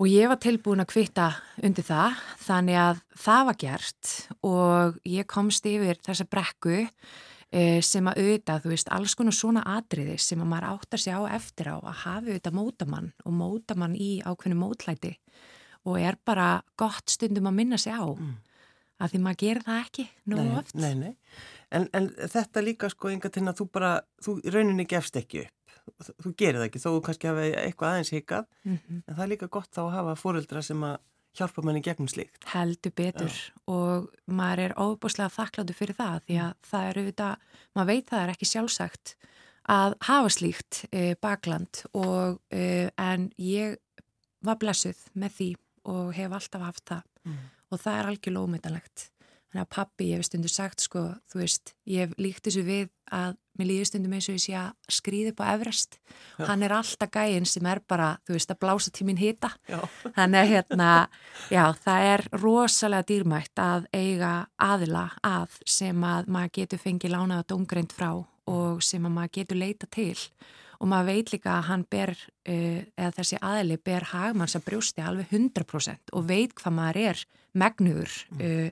og 0.00 0.08
ég 0.08 0.30
var 0.32 0.40
tilbúin 0.40 0.80
að 0.80 0.92
kvita 0.94 1.32
undir 1.60 1.84
það 1.84 2.22
þannig 2.46 2.80
að 2.80 3.02
það 3.26 3.50
var 3.50 3.60
gert 3.66 4.14
og 4.40 5.02
ég 5.04 5.28
komst 5.28 5.68
yfir 5.68 6.00
þessa 6.06 6.28
brekku 6.30 6.86
Eh, 6.86 7.29
sem 7.82 8.06
að 8.06 8.20
auðvitað, 8.22 8.60
þú 8.62 8.70
veist, 8.70 8.90
alls 8.94 9.14
konar 9.18 9.34
svona 9.34 9.62
atriði 9.66 10.18
sem 10.22 10.38
að 10.38 10.50
maður 10.52 10.66
áttar 10.68 11.02
sig 11.02 11.16
á 11.18 11.22
eftir 11.34 11.70
á 11.74 11.76
að 11.82 11.96
hafi 12.04 12.30
auðvitað 12.30 12.54
mótamann 12.54 13.08
og 13.24 13.34
mótamann 13.34 13.96
í 13.98 14.10
ákveðinu 14.22 14.60
mótlæti 14.60 15.16
og 15.88 15.98
er 16.00 16.18
bara 16.24 16.60
gott 16.78 17.10
stundum 17.10 17.48
að 17.50 17.56
minna 17.58 17.78
sig 17.80 17.94
á 17.94 18.06
mm. 18.06 18.34
að 19.00 19.14
því 19.14 19.22
maður 19.24 19.40
gerir 19.42 19.66
það 19.66 19.80
ekki 19.84 20.06
nú 20.30 20.44
oft. 20.60 20.74
Nei, 20.78 20.94
nei, 20.94 21.14
en, 21.74 21.88
en 21.96 22.10
þetta 22.20 22.64
líka 22.64 22.90
sko 22.92 23.10
yngar 23.10 23.34
til 23.34 23.46
að 23.46 23.62
þú 23.62 23.68
bara, 23.74 23.92
þú 24.22 24.36
rauninni 24.54 24.86
gefst 24.90 25.18
ekki 25.20 25.46
upp, 25.46 25.76
þú 26.22 26.34
gerir 26.36 26.60
það 26.60 26.68
ekki, 26.68 26.84
þó 26.84 26.90
kannski 27.06 27.30
hafa 27.32 27.46
eitthvað 27.64 27.94
aðeins 27.94 28.14
hikað, 28.14 28.50
mm 28.62 28.76
-hmm. 28.76 29.02
en 29.06 29.14
það 29.14 29.24
er 29.24 29.32
líka 29.34 29.50
gott 29.58 29.72
þá 29.74 29.82
að 29.86 29.94
hafa 29.98 30.20
fóreldra 30.22 30.62
sem 30.62 30.84
að 30.84 30.98
hjálpa 31.36 31.62
manni 31.64 31.82
gegnum 31.84 32.08
slíkt. 32.10 32.42
Heldur 32.52 32.94
betur 32.96 33.30
Já. 33.30 33.52
og 33.70 34.10
maður 34.30 34.64
er 34.64 34.76
óbúslega 34.80 35.32
þakkláttu 35.34 35.76
fyrir 35.76 35.98
það 35.98 36.16
því 36.26 36.38
að 36.44 36.54
það 36.70 36.88
eru 36.90 37.04
þetta, 37.10 37.28
maður 37.76 37.90
veit 37.92 38.10
það 38.10 38.22
er 38.24 38.32
ekki 38.34 38.50
sjálfsagt 38.50 39.14
að 39.70 39.96
hafa 40.08 40.32
slíkt 40.34 40.82
e, 40.90 41.14
bakland 41.20 41.84
og 41.94 42.40
e, 42.50 42.90
en 42.98 43.30
ég 43.38 43.78
var 44.44 44.58
blessuð 44.60 44.98
með 45.14 45.36
því 45.36 45.50
og 45.90 46.12
hef 46.16 46.34
alltaf 46.36 46.66
haft 46.66 46.84
það 46.90 47.02
mm. 47.28 47.40
og 47.70 47.82
það 47.82 47.98
er 47.98 48.10
algjörlega 48.10 48.48
ómyndanlegt. 48.48 49.06
Þannig 49.50 49.64
að 49.64 49.72
pappi, 49.74 50.08
ég 50.12 50.20
hef 50.20 50.28
stundu 50.28 50.50
sagt 50.50 50.82
sko, 50.84 51.08
þú 51.30 51.40
veist, 51.40 51.72
ég 51.90 52.06
hef 52.06 52.18
líkt 52.22 52.44
þessu 52.46 52.62
við 52.66 52.90
að 53.10 53.34
mér 53.60 53.68
líður 53.70 53.88
stundum 53.90 54.14
eins 54.16 54.28
og 54.30 54.36
ég 54.38 54.42
sé 54.42 54.54
að 54.58 54.94
skrýði 54.96 55.32
upp 55.34 55.42
á 55.44 55.50
Everest. 55.52 55.98
Já. 56.38 56.44
Hann 56.48 56.64
er 56.66 56.74
alltaf 56.74 57.10
gæinn 57.14 57.48
sem 57.48 57.66
er 57.68 57.82
bara, 57.88 58.10
þú 58.26 58.36
veist, 58.36 58.52
að 58.52 58.60
blása 58.64 58.92
tímin 58.94 59.20
hita. 59.20 59.52
Þannig 60.16 60.40
að 60.40 60.52
hérna, 60.54 60.90
já, 61.52 61.64
það 61.84 62.06
er 62.12 62.24
rosalega 62.40 63.08
dýrmætt 63.10 63.62
að 63.62 63.90
eiga 63.92 64.32
aðila 64.60 65.06
að 65.26 65.58
sem 65.68 66.06
að 66.06 66.30
maður 66.32 66.54
getur 66.60 66.82
fengið 66.82 67.14
lánaða 67.14 67.48
dóngreint 67.52 67.94
frá 67.96 68.10
og 68.50 68.80
sem 68.84 69.04
að 69.04 69.14
maður 69.18 69.36
getur 69.38 69.60
leita 69.60 69.90
til. 69.92 70.16
Og 70.80 70.88
maður 70.88 71.10
veit 71.12 71.34
líka 71.34 71.58
að 71.58 71.66
hann 71.68 71.84
ber, 71.92 72.14
uh, 72.48 72.80
eða 72.96 73.12
þessi 73.18 73.38
aðili 73.44 73.76
ber 73.84 74.08
hagmanns 74.14 74.56
að 74.56 74.66
brjósti 74.70 75.04
alveg 75.04 75.28
100% 75.28 76.16
og 76.16 76.26
veit 76.28 76.56
hvað 76.56 76.76
maður 76.78 77.02
er 77.10 77.22
megnuður. 77.60 78.16
Uh, 78.40 78.70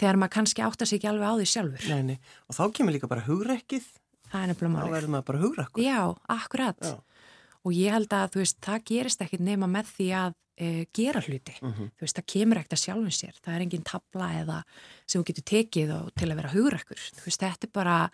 þegar 0.00 0.20
maður 0.20 0.36
kannski 0.38 0.64
átta 0.64 0.86
sig 0.88 1.00
ekki 1.00 1.10
alveg 1.10 1.28
á 1.28 1.34
því 1.36 1.48
sjálfur. 1.50 1.88
Nei, 1.90 2.02
nei, 2.12 2.36
og 2.48 2.56
þá 2.56 2.62
kemur 2.76 2.96
líka 2.96 3.10
bara 3.10 3.26
hugrekkið. 3.26 3.88
Það 4.30 4.42
er 4.42 4.50
nefnilega 4.52 4.74
málið. 4.74 4.90
Þá 4.90 4.96
verður 4.96 5.12
maður 5.14 5.26
bara 5.30 5.42
hugrekkur. 5.44 5.84
Já, 5.84 6.00
akkurat. 6.34 6.84
Já. 6.84 7.26
Og 7.60 7.76
ég 7.76 7.96
held 7.96 8.14
að, 8.16 8.28
þú 8.34 8.42
veist, 8.42 8.58
það 8.64 8.84
gerist 8.90 9.24
ekkit 9.24 9.44
nema 9.44 9.68
með 9.68 9.90
því 9.96 10.08
að 10.16 10.36
e, 10.56 10.68
gera 10.96 11.20
hluti. 11.20 11.56
Mm 11.60 11.72
-hmm. 11.72 11.90
Þú 11.96 12.06
veist, 12.06 12.16
það 12.16 12.30
kemur 12.34 12.60
ekkert 12.60 12.76
að 12.76 12.84
sjálfum 12.84 13.10
sér. 13.10 13.34
Það 13.44 13.54
er 13.54 13.64
engin 13.66 13.88
tabla 13.90 14.28
eða 14.40 14.62
sem 15.06 15.20
þú 15.20 15.26
getur 15.26 15.46
tekið 15.52 15.90
og 15.98 16.14
til 16.14 16.30
að 16.30 16.36
vera 16.36 16.54
hugrekkur. 16.54 17.02
Þú 17.18 17.24
veist, 17.26 17.40
þetta 17.40 17.66
er 17.66 17.72
bara, 17.72 18.10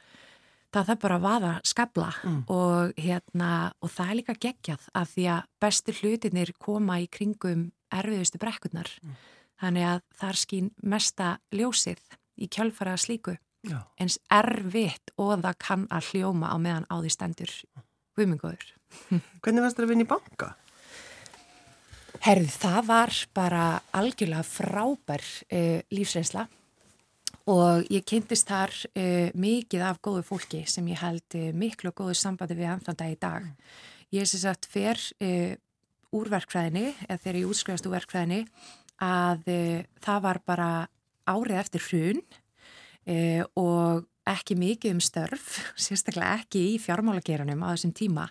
það 0.73 0.91
er 0.91 1.01
bara 1.05 1.17
að 1.17 1.23
vaða 1.23 1.61
skabla 1.65 2.11
mm. 2.25 2.43
og 2.49 2.93
hérna, 2.97 3.73
og 3.81 3.91
það 3.91 4.11
er 4.11 4.17
líka 4.17 4.35
geggjað 4.35 4.83
af 4.95 5.15
því 5.15 5.25
að 5.37 5.43
bestur 5.61 5.95
hlutinir 5.95 6.53
koma 6.59 7.01
í 7.01 7.07
kringum 7.07 7.73
erfiðustu 7.91 8.39
brekkurnar. 8.39 8.91
Mm 9.03 9.15
þannig 9.61 9.89
að 9.89 10.05
þar 10.21 10.41
skýn 10.41 10.71
mesta 10.85 11.33
ljósið 11.55 12.01
í 12.37 12.49
kjálfara 12.53 12.97
slíku 13.01 13.37
Já. 13.67 13.81
eins 13.99 14.19
erfitt 14.33 15.13
og 15.19 15.41
það 15.43 15.59
kann 15.63 15.89
að 15.91 16.13
hljóma 16.13 16.53
á 16.53 16.57
meðan 16.61 16.87
á 16.87 16.95
því 17.01 17.13
stendur 17.13 17.53
guðmingóður. 18.17 18.71
Hvernig 19.43 19.65
varst 19.65 19.79
það 19.79 19.87
að 19.87 19.93
vinna 19.93 20.07
í 20.07 20.11
banka? 20.11 20.53
Herðu, 22.25 22.53
það 22.53 22.79
var 22.89 23.19
bara 23.37 23.65
algjörlega 23.97 24.47
frábær 24.49 25.25
uh, 25.51 25.83
lífsreynsla 25.93 26.47
og 27.53 27.85
ég 27.93 28.07
kynntist 28.09 28.49
þar 28.49 28.73
uh, 28.73 29.29
mikið 29.37 29.85
af 29.91 30.01
góðu 30.03 30.25
fólki 30.27 30.63
sem 30.71 30.87
ég 30.91 31.03
held 31.03 31.37
uh, 31.39 31.51
miklu 31.55 31.93
og 31.93 32.01
góðu 32.01 32.17
sambandi 32.19 32.57
við 32.59 32.73
ennþanda 32.73 33.11
í 33.13 33.19
dag. 33.21 33.47
Ég 34.15 34.25
er 34.25 34.31
sem 34.31 34.43
sagt 34.43 34.69
fer 34.71 34.99
úr 36.15 36.29
verkfræðinni, 36.31 36.93
eða 37.09 37.21
þegar 37.21 37.39
ég 37.41 37.49
útskrifast 37.51 37.89
úr 37.89 37.97
verkfræðinni, 37.97 38.45
að 39.03 39.49
það 40.01 40.21
var 40.25 40.39
bara 40.47 40.69
árið 41.27 41.59
eftir 41.59 41.83
hrun 43.07 43.47
og 43.57 44.07
ekki 44.27 44.57
mikið 44.59 44.97
um 44.97 45.05
störf, 45.05 45.61
sérstaklega 45.87 46.41
ekki 46.43 46.65
í 46.75 46.75
fjármálageranum 46.83 47.63
á 47.63 47.73
þessum 47.75 47.95
tíma. 47.97 48.29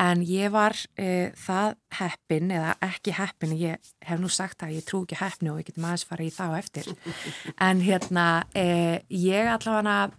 En 0.00 0.24
ég 0.26 0.50
var 0.50 0.74
e, 0.98 1.30
það 1.38 1.76
heppin 2.00 2.50
eða 2.50 2.72
ekki 2.82 3.12
heppin, 3.14 3.52
ég 3.54 3.92
hef 4.02 4.18
nú 4.18 4.26
sagt 4.32 4.64
að 4.66 4.74
ég 4.80 4.86
trú 4.88 5.04
ekki 5.04 5.20
heppinu 5.20 5.52
og 5.52 5.60
ég 5.62 5.68
getum 5.68 5.86
aðeins 5.86 6.06
fara 6.08 6.26
í 6.26 6.32
þá 6.34 6.46
eftir. 6.58 6.88
En 7.68 7.82
hérna 7.84 8.26
e, 8.58 9.04
ég 9.06 9.50
allavega 9.52 10.10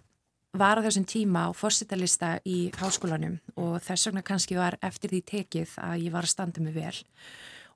var 0.56 0.80
á 0.80 0.86
þessum 0.86 1.04
tíma 1.04 1.44
á 1.44 1.50
fórsettalista 1.52 2.38
í 2.48 2.70
háskólanum 2.80 3.36
og 3.60 3.76
þess 3.84 4.08
vegna 4.08 4.24
kannski 4.24 4.56
var 4.56 4.78
eftir 4.80 5.12
því 5.12 5.20
tekið 5.28 5.76
að 5.84 6.06
ég 6.06 6.16
var 6.16 6.24
að 6.24 6.32
standa 6.32 6.64
mig 6.64 6.72
vel. 6.72 6.96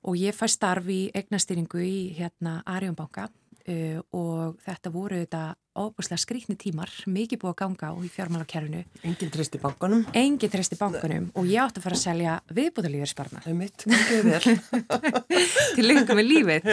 Og 0.01 0.17
ég 0.17 0.33
fæ 0.33 0.47
starf 0.49 0.89
í 0.89 1.03
eignastýringu 1.13 1.85
í 1.85 1.97
hérna 2.17 2.63
Arjónbanka 2.65 3.29
Uh, 3.69 3.99
og 4.17 4.55
þetta 4.65 4.89
voru 4.89 5.19
þetta 5.21 5.41
óbúslega 5.77 6.19
skrítni 6.19 6.57
tímar, 6.59 6.91
mikið 7.07 7.39
búið 7.41 7.53
að 7.53 7.57
ganga 7.61 7.89
og 7.95 8.03
í 8.03 8.09
fjármálakerfinu. 8.11 8.81
Engin 9.07 9.31
trist 9.31 9.55
í 9.55 9.61
bankanum. 9.61 10.03
Engin 10.17 10.51
trist 10.51 10.75
í 10.75 10.79
bankanum 10.79 11.29
og 11.37 11.47
ég 11.47 11.63
átti 11.63 11.79
að 11.79 11.87
fara 11.87 11.97
að 11.97 12.03
selja 12.03 12.35
viðbúðalífisbarna. 12.51 13.43
Það 13.45 13.53
er 13.53 13.57
mitt, 13.61 13.87
mikið 13.91 14.29
vel. 14.29 14.55
Til 15.77 15.87
lengum 15.87 16.19
með 16.19 16.29
lífið. 16.29 16.69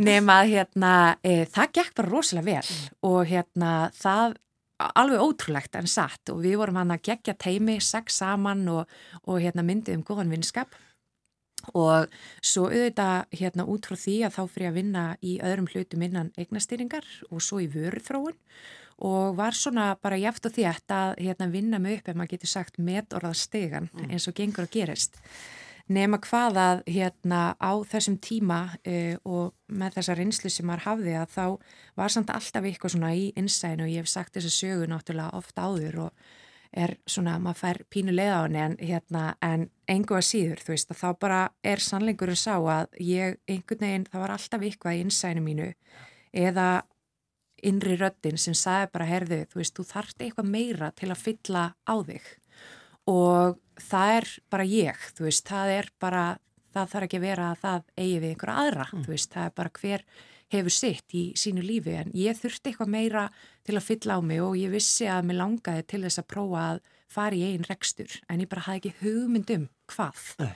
Nefn 0.00 0.34
að 0.34 0.52
hérna, 0.54 0.92
e, 1.20 1.38
það 1.52 1.72
gekk 1.80 1.96
bara 2.00 2.12
rosalega 2.14 2.48
vel 2.48 2.82
og 3.10 3.20
hérna 3.28 3.72
það 3.98 4.38
alveg 4.78 5.22
ótrúlegt 5.22 5.78
en 5.78 5.88
satt 5.90 6.30
og 6.32 6.42
við 6.44 6.60
vorum 6.60 6.78
hann 6.78 6.94
að 6.94 7.04
gegja 7.10 7.34
teimi, 7.34 7.78
sex 7.82 8.20
saman 8.22 8.62
og, 8.70 8.98
og 9.26 9.40
hérna 9.42 9.64
myndið 9.66 9.98
um 9.98 10.04
góðan 10.06 10.32
vinskap 10.32 10.76
og 11.74 12.08
svo 12.44 12.68
auðvitað 12.70 13.38
hérna 13.40 13.66
út 13.68 13.88
frá 13.88 13.96
því 13.98 14.16
að 14.26 14.34
þá 14.38 14.42
fyrir 14.54 14.70
að 14.70 14.78
vinna 14.80 15.04
í 15.20 15.38
öðrum 15.44 15.70
hlutum 15.72 16.04
innan 16.06 16.32
eignastýringar 16.38 17.06
og 17.30 17.42
svo 17.44 17.62
í 17.64 17.70
vörðfróun 17.72 18.36
og 18.98 19.36
var 19.38 19.54
svona 19.54 19.92
bara 20.02 20.18
jæft 20.18 20.48
og 20.48 20.56
þétt 20.56 20.90
að 20.94 21.14
hérna 21.22 21.48
vinna 21.52 21.78
mig 21.78 22.00
upp 22.00 22.10
ef 22.10 22.18
maður 22.18 22.34
getur 22.34 22.50
sagt 22.50 22.80
metorðastegan 22.82 23.88
mm. 23.92 24.10
eins 24.10 24.26
og 24.26 24.34
gengur 24.38 24.66
að 24.66 24.74
gerist. 24.74 25.20
Nema 25.88 26.18
hvað 26.20 26.58
að 26.60 26.80
hérna 26.90 27.54
á 27.56 27.72
þessum 27.88 28.18
tíma 28.20 28.58
e, 28.84 29.16
og 29.24 29.54
með 29.72 30.00
þessa 30.00 30.18
reynslu 30.18 30.50
sem 30.52 30.66
maður 30.68 30.84
hafði 30.84 31.14
að 31.16 31.30
þá 31.32 31.46
var 31.96 32.12
samt 32.12 32.32
alltaf 32.34 32.66
eitthvað 32.68 32.94
svona 32.96 33.14
í 33.16 33.30
innsæðinu 33.40 33.86
og 33.86 33.94
ég 33.94 34.04
hef 34.04 34.12
sagt 34.12 34.36
þessa 34.36 34.52
sögu 34.52 34.90
náttúrulega 34.90 35.38
ofta 35.38 35.64
áður 35.70 36.02
og 36.08 36.26
er 36.72 36.94
svona, 37.08 37.38
maður 37.42 37.60
fær 37.62 37.80
pínu 37.92 38.14
leið 38.14 38.34
á 38.34 38.40
henni 38.42 38.60
en 38.64 38.76
hérna, 38.80 39.22
en 39.44 39.68
engu 39.88 40.18
að 40.18 40.26
síður, 40.28 40.62
þú 40.64 40.74
veist, 40.74 40.92
að 40.92 41.00
þá 41.00 41.08
bara 41.24 41.40
er 41.64 41.82
sannleikurinn 41.82 42.38
sá 42.38 42.54
að 42.58 42.98
ég, 43.00 43.38
einhvern 43.48 43.84
veginn, 43.84 44.06
það 44.10 44.24
var 44.24 44.34
alltaf 44.36 44.66
eitthvað 44.68 44.98
í 44.98 45.02
innsænu 45.04 45.44
mínu 45.44 45.68
eða 46.46 46.68
innri 47.66 47.96
röddinn 47.98 48.38
sem 48.38 48.54
sagði 48.54 48.92
bara, 48.94 49.08
herðu, 49.08 49.40
þú 49.50 49.62
veist, 49.62 49.76
þú 49.78 49.86
þarft 49.88 50.22
eitthvað 50.22 50.52
meira 50.52 50.92
til 50.98 51.10
að 51.10 51.22
fylla 51.24 51.64
á 51.88 51.94
þig 52.06 52.28
og 53.08 53.58
það 53.88 54.14
er 54.18 54.28
bara 54.52 54.68
ég, 54.68 55.06
þú 55.16 55.28
veist, 55.28 55.46
það 55.48 55.74
er 55.78 55.92
bara, 56.02 56.24
það 56.74 56.90
þarf 56.92 57.08
ekki 57.08 57.20
að 57.20 57.28
vera 57.28 57.52
að 57.52 57.62
það 57.62 57.86
eigi 57.96 58.18
við 58.18 58.32
einhverja 58.32 58.64
aðra, 58.64 58.88
mm. 58.92 59.06
þú 59.06 59.14
veist, 59.14 59.30
það 59.34 59.48
er 59.48 59.54
bara 59.56 59.74
hver 59.80 60.04
hefur 60.52 60.72
sitt 60.72 61.16
í 61.16 61.24
sínu 61.36 61.64
lífi 61.64 61.96
en 62.00 62.12
ég 62.16 62.36
þurfti 62.38 62.70
eitthvað 62.70 62.92
meira 62.92 63.24
til 63.68 63.76
að 63.76 63.88
fylla 63.90 64.18
á 64.18 64.20
mig 64.24 64.42
og 64.42 64.58
ég 64.58 64.72
vissi 64.72 65.08
að 65.10 65.28
mér 65.28 65.42
langaði 65.42 65.86
til 65.92 66.04
þess 66.06 66.22
að 66.22 66.30
prófa 66.34 66.66
að 66.72 66.84
fara 67.08 67.38
í 67.38 67.46
einn 67.52 67.66
rekstur 67.68 68.20
en 68.28 68.44
ég 68.44 68.50
bara 68.50 68.66
hafði 68.66 68.80
ekki 68.82 68.94
hugmyndum 69.02 69.68
hvað. 69.92 70.28
Nei. 70.42 70.52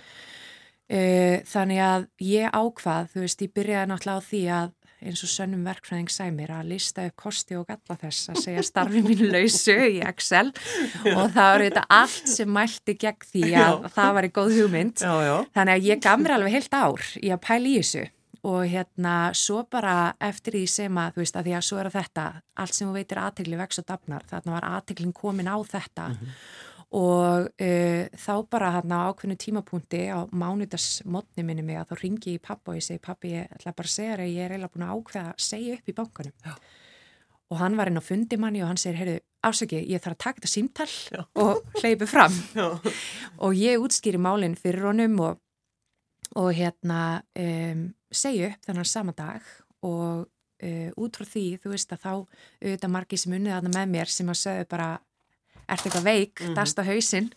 Þannig 1.49 1.81
að 1.81 2.07
ég 2.21 2.53
ákvað, 2.53 3.13
þú 3.15 3.23
veist, 3.23 3.43
ég 3.45 3.53
byrjaði 3.57 3.89
náttúrulega 3.89 4.21
á 4.21 4.29
því 4.29 4.41
að 4.53 4.73
eins 5.03 5.23
og 5.25 5.31
sönnum 5.33 5.65
verkfræðing 5.67 6.11
sæmir 6.13 6.53
að 6.55 6.69
lista 6.75 7.07
upp 7.09 7.17
kosti 7.25 7.57
og 7.59 7.65
galla 7.67 7.97
þess 7.99 8.31
að 8.31 8.41
segja 8.45 8.65
starfi 8.67 9.03
mínu 9.03 9.31
lausu 9.33 9.75
í 9.75 9.99
Excel 10.07 10.53
já. 10.53 11.15
og 11.17 11.33
það 11.35 11.49
var 11.49 11.65
þetta 11.67 11.85
allt 11.97 12.31
sem 12.31 12.53
mælti 12.55 12.95
gegn 13.03 13.29
því 13.33 13.45
að 13.49 13.57
já. 13.57 13.93
það 13.97 14.13
var 14.19 14.29
í 14.29 14.33
góð 14.39 14.57
hugmynd. 14.61 15.03
Já, 15.03 15.37
Þannig 15.57 15.75
að 15.75 15.89
ég 15.89 16.03
gaf 16.07 16.23
mér 16.23 16.37
alveg 16.37 16.59
heilt 16.59 16.77
ár 16.79 17.09
í 17.19 17.33
að 17.35 17.43
pæla 17.49 17.73
í 17.73 17.79
þessu 17.81 18.05
og 18.43 18.67
hérna 18.67 19.31
svo 19.39 19.63
bara 19.71 20.15
eftir 20.21 20.57
því 20.57 20.65
sem 20.71 20.99
að 20.99 21.15
þú 21.15 21.23
veist 21.23 21.37
að 21.39 21.47
því 21.47 21.55
að 21.59 21.65
svo 21.69 21.79
er 21.79 21.89
að 21.89 21.97
þetta 22.01 22.27
allt 22.63 22.75
sem 22.75 22.89
þú 22.89 22.97
veitir 22.97 23.23
aðtegli 23.23 23.59
vex 23.61 23.79
og 23.79 23.87
dafnar 23.87 24.27
þarna 24.31 24.57
var 24.57 24.69
aðteglin 24.73 25.15
komin 25.15 25.51
á 25.51 25.57
þetta 25.63 26.09
mm 26.09 26.17
-hmm. 26.17 26.33
og 27.03 27.47
uh, 27.47 28.05
þá 28.25 28.35
bara 28.51 28.73
hérna 28.75 29.07
ákveðinu 29.07 29.37
tímapunkti 29.39 30.03
á 30.11 30.27
mánudagsmotni 30.33 31.43
minni 31.45 31.63
mig 31.63 31.79
að 31.79 31.89
þá 31.91 32.03
ringi 32.03 32.35
ég 32.35 32.43
pappa 32.43 32.71
og 32.71 32.77
ég 32.77 32.83
segi 32.83 32.99
pappi 32.99 33.29
ég 33.29 33.47
ætla 33.55 33.73
bara 33.73 33.87
að 33.87 33.97
segja 33.97 34.17
það 34.17 34.35
ég 34.35 34.45
er 34.45 34.51
eiginlega 34.51 34.73
búin 34.75 34.89
að 34.89 34.95
ákveða 34.97 35.29
að 35.29 35.39
segja 35.39 35.75
upp 35.75 35.89
í 35.89 35.95
bankanum 35.95 36.33
Já. 36.45 36.53
og 37.51 37.59
hann 37.59 37.77
var 37.77 37.87
inn 37.87 37.99
á 37.99 38.09
fundi 38.11 38.37
manni 38.37 38.63
og 38.63 38.69
hann 38.69 38.77
segir 38.77 38.99
heyrðu 38.99 39.21
afsöki 39.43 39.87
ég 39.87 40.03
þarf 40.03 40.15
að 40.15 40.25
taka 40.25 40.41
þetta 40.41 40.49
símtall 40.49 40.95
Já. 41.13 41.25
og 41.35 41.63
hleypu 41.79 42.07
fram 42.07 42.35
og 43.45 43.55
ég 43.55 43.79
útskýri 43.79 44.19
málinn 44.19 44.59
fyrir 44.59 44.83
honum 44.83 45.21
og 45.21 45.39
og 46.35 46.53
hérna 46.57 47.23
um, 47.39 47.93
segju 48.13 48.51
upp 48.53 48.69
þennan 48.69 48.89
sama 48.89 49.15
dag 49.17 49.41
og 49.83 50.27
uh, 50.27 50.91
út 50.97 51.17
frá 51.19 51.27
því 51.29 51.47
þú 51.63 51.73
veist 51.75 51.95
að 51.95 52.05
þá 52.05 52.13
auðvitað 52.13 52.95
margi 52.97 53.21
sem 53.21 53.39
unnið 53.39 53.57
aðna 53.57 53.75
með 53.79 53.97
mér 53.97 54.13
sem 54.13 54.31
að 54.33 54.41
segja 54.45 54.69
bara 54.71 54.93
ert 55.73 55.87
eitthvað 55.87 56.05
veik, 56.05 56.41
mm 56.41 56.47
-hmm. 56.47 56.55
dast 56.55 56.79
á 56.79 56.83
hausinn. 56.85 57.31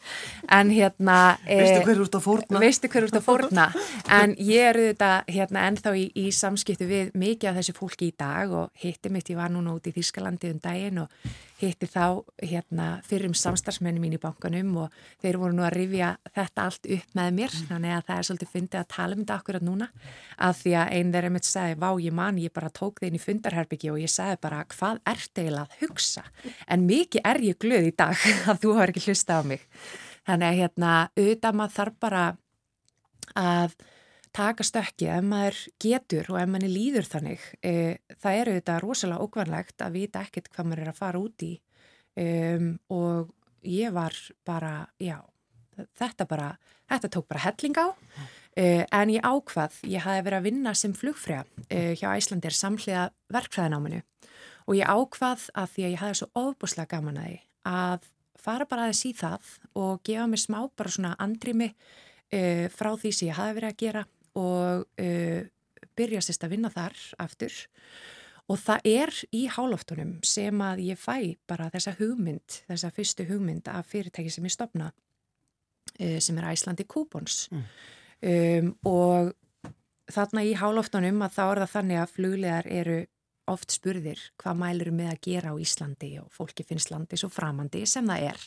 En 0.52 0.70
hérna 0.70 1.38
veistu 1.46 1.86
hver 1.86 2.00
úr 2.00 2.08
þetta 2.08 2.20
fórna? 2.20 2.60
veistu 2.60 2.88
hver 2.88 3.04
úr 3.04 3.10
þetta 3.10 3.22
fórna? 3.22 3.66
En 4.22 4.36
ég 4.38 4.62
er 4.70 4.76
auðvitað 4.76 5.24
hérna 5.28 5.68
ennþá 5.68 5.96
í, 5.96 6.12
í 6.16 6.32
samskiptu 6.32 6.86
við 6.86 7.12
mikið 7.14 7.50
af 7.50 7.56
þessu 7.56 7.74
fólki 7.74 8.08
í 8.08 8.16
dag 8.18 8.52
og 8.52 8.70
hitti 8.74 9.10
mitt, 9.10 9.30
ég 9.30 9.38
var 9.38 9.50
núna 9.50 9.74
út 9.74 9.88
í 9.88 9.94
Þískalandi 9.94 10.52
um 10.52 10.60
daginn 10.60 10.98
og 10.98 11.10
hitti 11.62 11.88
þá 11.88 12.24
hérna, 12.44 12.86
fyrir 13.08 13.30
um 13.30 13.36
samstarfsmenni 13.38 14.02
mín 14.04 14.16
í 14.18 14.20
bankanum 14.22 14.74
og 14.84 14.96
þeir 15.24 15.40
voru 15.40 15.56
nú 15.56 15.64
að 15.64 15.78
rifja 15.78 16.10
þetta 16.36 16.66
allt 16.68 16.90
upp 16.98 17.16
með 17.16 17.32
mér. 17.40 17.56
Mm. 17.56 17.68
þannig 17.72 17.96
að 17.96 18.06
það 18.10 18.18
er 18.18 18.28
svolítið 18.30 18.52
fyndið 18.52 18.80
að 18.82 18.90
tala 18.96 19.16
um 19.16 19.22
þetta 19.24 19.38
akkurat 19.40 19.66
núna 19.66 19.90
að 20.36 20.58
því 20.62 20.76
að 20.82 20.94
einn 20.98 21.14
þeirra 21.16 21.34
mitt 21.36 21.50
sagði 21.50 21.80
vá 21.86 21.90
ég 22.04 22.18
man, 22.20 22.42
ég 22.44 22.56
bara 22.56 22.74
tók 22.82 23.02
þeim 23.04 23.16
í 23.16 23.24
fundarherbyggi 23.24 23.94
og 23.94 24.02
ég 24.04 24.12
sagði 24.12 24.42
bara 24.44 24.64
hvað 24.76 25.02
ert 25.14 25.42
eiginlega 25.42 25.66
að 25.66 25.78
hugsa? 25.84 26.26
En 26.68 26.88
mikið 26.90 27.30
er 27.32 27.44
ég 27.46 27.60
glöð 27.62 27.92
í 27.92 27.96
dag 27.96 28.28
að 28.52 28.64
þú 28.66 28.76
har 28.80 28.92
ekki 28.92 29.08
hlusta 29.08 29.40
á 29.40 29.42
mig. 29.48 29.64
Þannig 30.26 30.48
að 30.50 30.60
hérna 30.64 30.94
auðvitað 31.16 31.60
maður 31.60 31.78
þarf 31.80 32.00
bara 32.02 32.24
að 33.36 33.76
taka 34.36 34.66
stökki 34.68 35.08
ef 35.12 35.24
maður 35.24 35.60
getur 35.82 36.32
og 36.34 36.40
ef 36.42 36.50
manni 36.52 36.70
líður 36.72 37.08
þannig 37.08 37.44
e, 37.64 37.74
það 38.20 38.40
eru 38.42 38.56
þetta 38.58 38.80
rosalega 38.84 39.26
ókvæmlegt 39.26 39.86
að 39.86 39.96
vita 40.00 40.24
ekkert 40.26 40.50
hvað 40.52 40.70
maður 40.70 40.84
er 40.84 40.92
að 40.92 41.00
fara 41.00 41.22
út 41.22 41.46
í. 41.46 41.54
Um, 42.16 42.68
og 42.96 43.32
ég 43.68 43.92
var 43.96 44.16
bara, 44.48 44.86
já 45.04 45.18
þetta 46.00 46.28
bara, 46.30 46.50
þetta 46.92 47.12
tók 47.12 47.28
bara 47.32 47.44
helling 47.48 47.80
á. 47.80 47.88
E, 48.56 48.86
en 48.88 49.12
ég 49.12 49.24
ákvað 49.26 49.80
ég 49.92 50.04
hafi 50.06 50.24
verið 50.24 50.40
að 50.40 50.48
vinna 50.48 50.74
sem 50.78 50.94
flugfræða 50.96 51.66
e, 51.68 51.80
hjá 52.00 52.08
Æslandir 52.14 52.56
samhliða 52.56 53.10
verkfræðináminu. 53.36 54.02
Og 54.66 54.80
ég 54.80 54.88
ákvað 54.88 55.50
að 55.54 55.74
því 55.74 55.86
að 55.86 55.94
ég 55.94 56.02
hafi 56.02 56.20
svo 56.22 56.30
ofbúslega 56.40 56.92
gaman 56.96 57.20
að 57.20 57.28
því 57.28 57.40
að 57.72 58.10
fara 58.46 58.68
bara 58.70 58.86
aðeins 58.86 59.06
í 59.08 59.14
það 59.18 59.54
og 59.82 60.02
gefa 60.06 60.28
mig 60.30 60.42
smá 60.44 60.60
bara 60.78 60.94
svona 60.94 61.16
andrimi 61.22 61.72
e, 62.32 62.70
frá 62.74 62.94
því 62.96 63.12
sem 63.12 63.30
ég 63.32 63.40
hafi 63.40 63.58
verið 63.58 63.74
að 63.74 63.82
gera 63.84 64.06
og 64.36 64.86
uh, 64.86 65.42
byrja 65.96 66.22
sérst 66.24 66.44
að 66.46 66.56
vinna 66.56 66.72
þar 66.74 66.96
aftur 67.24 67.56
og 68.46 68.60
það 68.62 68.88
er 68.92 69.12
í 69.34 69.46
hálóftunum 69.50 70.18
sem 70.26 70.62
að 70.62 70.84
ég 70.92 71.00
fæ 71.02 71.34
bara 71.50 71.72
þessa 71.74 71.96
hugmynd, 71.98 72.60
þessa 72.70 72.92
fyrstu 72.94 73.26
hugmynd 73.30 73.70
af 73.72 73.90
fyrirtæki 73.90 74.34
sem 74.34 74.46
ég 74.46 74.54
stopna 74.54 74.92
uh, 74.92 76.20
sem 76.20 76.38
er 76.38 76.52
Æslandi 76.52 76.86
Coupons 76.86 77.48
mm. 77.52 77.66
um, 78.30 78.72
og 78.92 79.34
þarna 80.14 80.46
í 80.46 80.54
hálóftunum 80.58 81.26
að 81.26 81.38
þá 81.40 81.44
er 81.48 81.64
það 81.64 81.76
þannig 81.76 82.02
að 82.02 82.16
fluglegar 82.20 82.70
eru 82.70 83.00
oft 83.52 83.74
spurðir 83.76 84.22
hvað 84.42 84.58
mælur 84.60 84.92
með 84.96 85.12
að 85.12 85.22
gera 85.28 85.52
á 85.54 85.56
Íslandi 85.62 86.12
og 86.22 86.32
fólki 86.34 86.66
finnst 86.68 86.92
landi 86.94 87.20
svo 87.20 87.30
framandi 87.34 87.84
sem 87.90 88.08
það 88.10 88.26
er. 88.32 88.46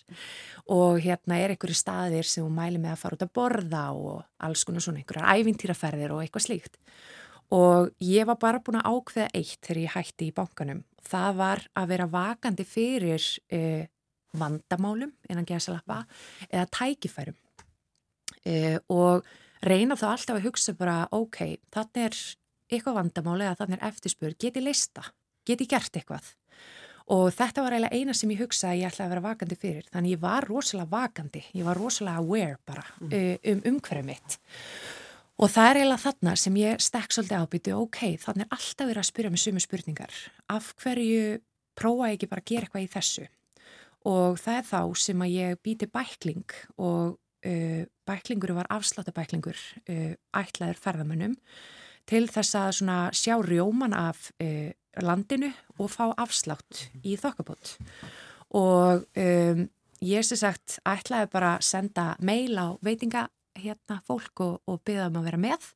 Og 0.74 0.98
hérna 1.04 1.38
er 1.38 1.54
einhverju 1.54 1.78
staðir 1.78 2.28
sem 2.28 2.48
mæli 2.52 2.80
með 2.82 2.94
að 2.94 3.00
fara 3.02 3.18
út 3.18 3.24
að 3.26 3.34
borða 3.38 3.84
og 3.94 4.22
alls 4.48 4.64
konar 4.66 4.84
svona 4.84 5.02
einhverjar 5.02 5.38
ævintýraferðir 5.38 6.14
og 6.14 6.22
eitthvað 6.24 6.46
slíkt. 6.48 6.80
Og 7.54 7.92
ég 8.04 8.28
var 8.28 8.36
bara 8.40 8.60
búin 8.60 8.80
að 8.82 8.90
ákveða 8.92 9.28
eitt 9.38 9.60
þegar 9.64 9.82
ég 9.82 9.94
hætti 9.94 10.28
í 10.28 10.34
bankanum. 10.36 10.82
Það 11.08 11.38
var 11.38 11.62
að 11.80 11.90
vera 11.94 12.08
vakandi 12.12 12.66
fyrir 12.68 13.28
uh, 13.56 13.84
vandamálum 14.36 15.14
innan 15.30 15.48
gesalappa 15.48 16.02
eða 16.50 16.66
tækifærum. 16.76 17.38
Uh, 18.44 18.76
og 18.92 19.24
reyna 19.64 19.96
þá 19.98 20.10
alltaf 20.12 20.36
að 20.36 20.44
hugsa 20.50 20.76
bara 20.76 21.00
ok, 21.16 21.56
þannig 21.74 22.04
er 22.10 22.20
eitthvað 22.68 22.98
vandamáli 23.00 23.46
eða 23.46 23.58
þannig 23.62 23.78
er 23.78 23.88
eftirspur, 23.88 24.36
get 24.38 24.58
ég 24.58 24.64
leista, 24.66 25.06
get 25.48 25.64
ég 25.64 25.70
gert 25.70 25.98
eitthvað. 25.98 26.30
Og 27.08 27.30
þetta 27.32 27.64
var 27.64 27.72
eiginlega 27.72 27.96
eina 27.96 28.14
sem 28.16 28.32
ég 28.34 28.42
hugsaði 28.42 28.74
að 28.74 28.80
ég 28.82 28.90
ætlaði 28.90 29.06
að 29.06 29.12
vera 29.14 29.24
vakandi 29.24 29.56
fyrir 29.56 29.86
þannig 29.94 30.12
ég 30.12 30.20
var 30.20 30.44
rosalega 30.44 30.92
vakandi, 30.92 31.44
ég 31.56 31.68
var 31.68 31.78
rosalega 31.80 32.20
aware 32.20 32.58
bara 32.68 32.84
mm. 33.00 33.14
um 33.52 33.62
umhverfið 33.72 34.08
mitt. 34.10 34.36
Og 35.38 35.52
það 35.54 35.70
er 35.70 35.80
eiginlega 35.80 36.02
þarna 36.02 36.34
sem 36.42 36.58
ég 36.58 36.82
stekk 36.82 37.14
svolítið 37.14 37.44
ábyrtu, 37.46 37.74
ok, 37.78 38.00
þannig 38.20 38.44
er 38.44 38.56
alltaf 38.58 38.90
verið 38.90 39.00
að 39.00 39.08
spyrja 39.08 39.32
með 39.32 39.42
sumu 39.44 39.62
spurningar. 39.64 40.20
Af 40.52 40.70
hverju 40.82 41.24
prófa 41.78 42.10
ég 42.10 42.18
ekki 42.18 42.30
bara 42.32 42.44
að 42.44 42.50
gera 42.52 42.68
eitthvað 42.68 42.84
í 42.84 42.92
þessu? 42.92 43.26
Og 44.08 44.38
það 44.42 44.58
er 44.60 44.68
þá 44.68 44.80
sem 45.06 45.24
að 45.24 45.34
ég 45.34 45.60
býti 45.64 45.88
bækling 45.94 46.56
og 46.76 47.16
uh, 47.16 47.82
bæklingur 48.08 48.54
var 48.58 48.68
afsláttabæklingur 48.74 49.58
uh, 49.88 50.12
ætlaður 50.42 50.82
ferðamönnum 50.84 51.38
til 52.08 52.26
þess 52.30 52.56
að 52.58 53.10
sjá 53.16 53.34
rjóman 53.44 53.96
af 53.96 54.30
uh, 54.42 54.70
landinu 55.04 55.50
og 55.78 55.90
fá 55.92 56.06
afslátt 56.16 56.88
í 57.04 57.16
þokkabót. 57.20 57.76
Og 58.58 59.04
um, 59.04 59.66
ég 60.04 60.24
sé 60.24 60.38
sagt 60.40 60.78
ætlaði 60.88 61.30
bara 61.32 61.56
að 61.56 61.66
senda 61.68 62.06
meil 62.24 62.56
á 62.56 62.74
veitinga 62.84 63.28
hérna 63.58 64.00
fólk 64.06 64.44
og, 64.44 64.56
og 64.70 64.80
byggða 64.86 65.10
um 65.10 65.20
að 65.20 65.28
vera 65.30 65.42
með 65.42 65.70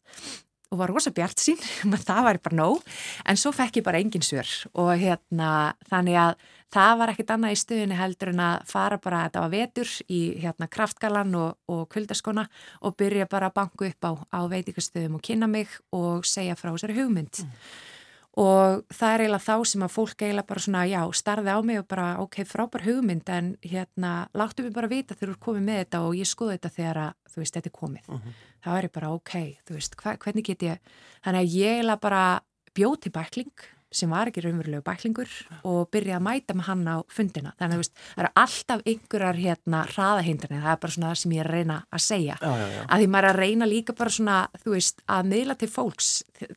og 0.73 0.81
var 0.81 0.93
rosa 0.93 1.13
bjart 1.15 1.43
sín, 1.43 1.61
það 2.09 2.25
var 2.29 2.41
bara 2.43 2.59
nóg 2.63 2.99
en 3.29 3.39
svo 3.39 3.53
fekk 3.55 3.83
ég 3.83 3.87
bara 3.87 4.01
engin 4.01 4.25
svör 4.25 4.49
og 4.73 4.95
hérna 4.97 5.77
þannig 5.91 6.19
að 6.25 6.35
það 6.73 6.99
var 7.03 7.13
ekkit 7.13 7.33
annað 7.35 7.55
í 7.55 7.61
stöðinu 7.61 7.99
heldur 7.99 8.33
en 8.33 8.43
að 8.43 8.67
fara 8.71 8.99
bara, 9.03 9.27
þetta 9.27 9.45
var 9.45 9.53
vetur 9.53 9.95
í 10.09 10.21
hérna 10.41 10.69
kraftgalan 10.73 11.35
og, 11.37 11.59
og 11.69 11.85
kvöldaskona 11.93 12.47
og 12.81 12.97
byrja 13.01 13.29
bara 13.31 13.51
að 13.51 13.59
banku 13.61 13.89
upp 13.91 14.09
á, 14.09 14.13
á 14.33 14.41
veitikastöðum 14.49 15.19
og 15.19 15.25
kynna 15.27 15.51
mig 15.51 15.73
og 15.93 16.25
segja 16.29 16.57
frá 16.57 16.73
þessari 16.73 16.97
hugmynd 16.97 17.45
mm. 17.45 17.57
Og 18.41 18.85
það 18.89 19.15
er 19.15 19.23
eiginlega 19.25 19.45
þá 19.45 19.69
sem 19.69 19.83
að 19.85 19.93
fólk 19.93 20.23
eiginlega 20.23 20.49
bara 20.49 20.63
svona, 20.65 20.85
já, 20.89 21.01
starði 21.13 21.53
á 21.53 21.59
mig 21.69 21.81
og 21.83 21.89
bara, 21.91 22.07
ok, 22.23 22.39
frábær 22.49 22.87
hugmynd 22.87 23.29
en 23.29 23.51
hérna, 23.61 24.13
láttu 24.33 24.65
mig 24.65 24.73
bara 24.73 24.89
vita 24.89 25.15
þegar 25.15 25.35
þú 25.35 25.37
er 25.37 25.45
komið 25.47 25.67
með 25.67 25.83
þetta 25.83 26.01
og 26.07 26.17
ég 26.17 26.31
skoði 26.31 26.57
þetta 26.57 26.73
þegar 26.79 27.03
að, 27.03 27.19
þú 27.29 27.43
veist, 27.43 27.59
þetta 27.59 27.71
er 27.71 27.77
komið. 27.77 28.09
Uh 28.09 28.15
-huh. 28.15 28.41
Það 28.65 28.79
er 28.79 28.89
bara, 28.95 29.13
ok, 29.13 29.35
þú 29.69 29.77
veist, 29.77 29.97
hva, 30.01 30.17
hvernig 30.17 30.45
get 30.45 30.63
ég, 30.63 30.79
þannig 31.25 31.41
að 31.43 31.55
ég 31.61 31.77
eiginlega 31.77 32.01
bara 32.01 32.41
bjóð 32.75 33.01
til 33.01 33.13
bækling 33.13 33.69
sem 33.93 34.13
var 34.13 34.31
ekki 34.31 34.45
raunverulegu 34.45 34.85
bæklingur 34.87 35.31
og 35.69 35.91
byrja 35.93 36.19
að 36.19 36.27
mæta 36.27 36.57
með 36.57 36.69
hann 36.69 36.85
á 36.89 36.97
fundina. 37.13 37.55
Þannig 37.61 37.83
að 37.83 37.91
það 37.93 38.23
eru 38.23 38.33
alltaf 38.43 38.85
einhverjar 38.93 39.41
hérna 39.41 39.83
hraðahindrinni, 39.93 40.63
það 40.63 40.75
er 40.75 40.83
bara 40.85 40.97
svona 40.97 41.13
það 41.13 41.21
sem 41.23 41.37
ég 41.37 41.45
er 41.45 41.51
að 41.51 41.59
reyna 41.59 41.79
að 41.93 42.05
segja, 42.07 42.39
já, 42.41 42.53
já, 42.63 42.67
já. 42.73 42.83
að 42.89 43.03
því 43.03 43.11
maður 43.15 43.29
er 43.29 43.33
að 43.33 43.43
reyna 43.43 43.71
líka 43.71 43.97
bara 43.99 44.17
svona, 44.17 44.39
þú 44.65 44.77
veist, 44.77 45.03
að 45.17 45.33
miðla 45.33 45.59
til 45.61 45.71
fólks 45.73 46.13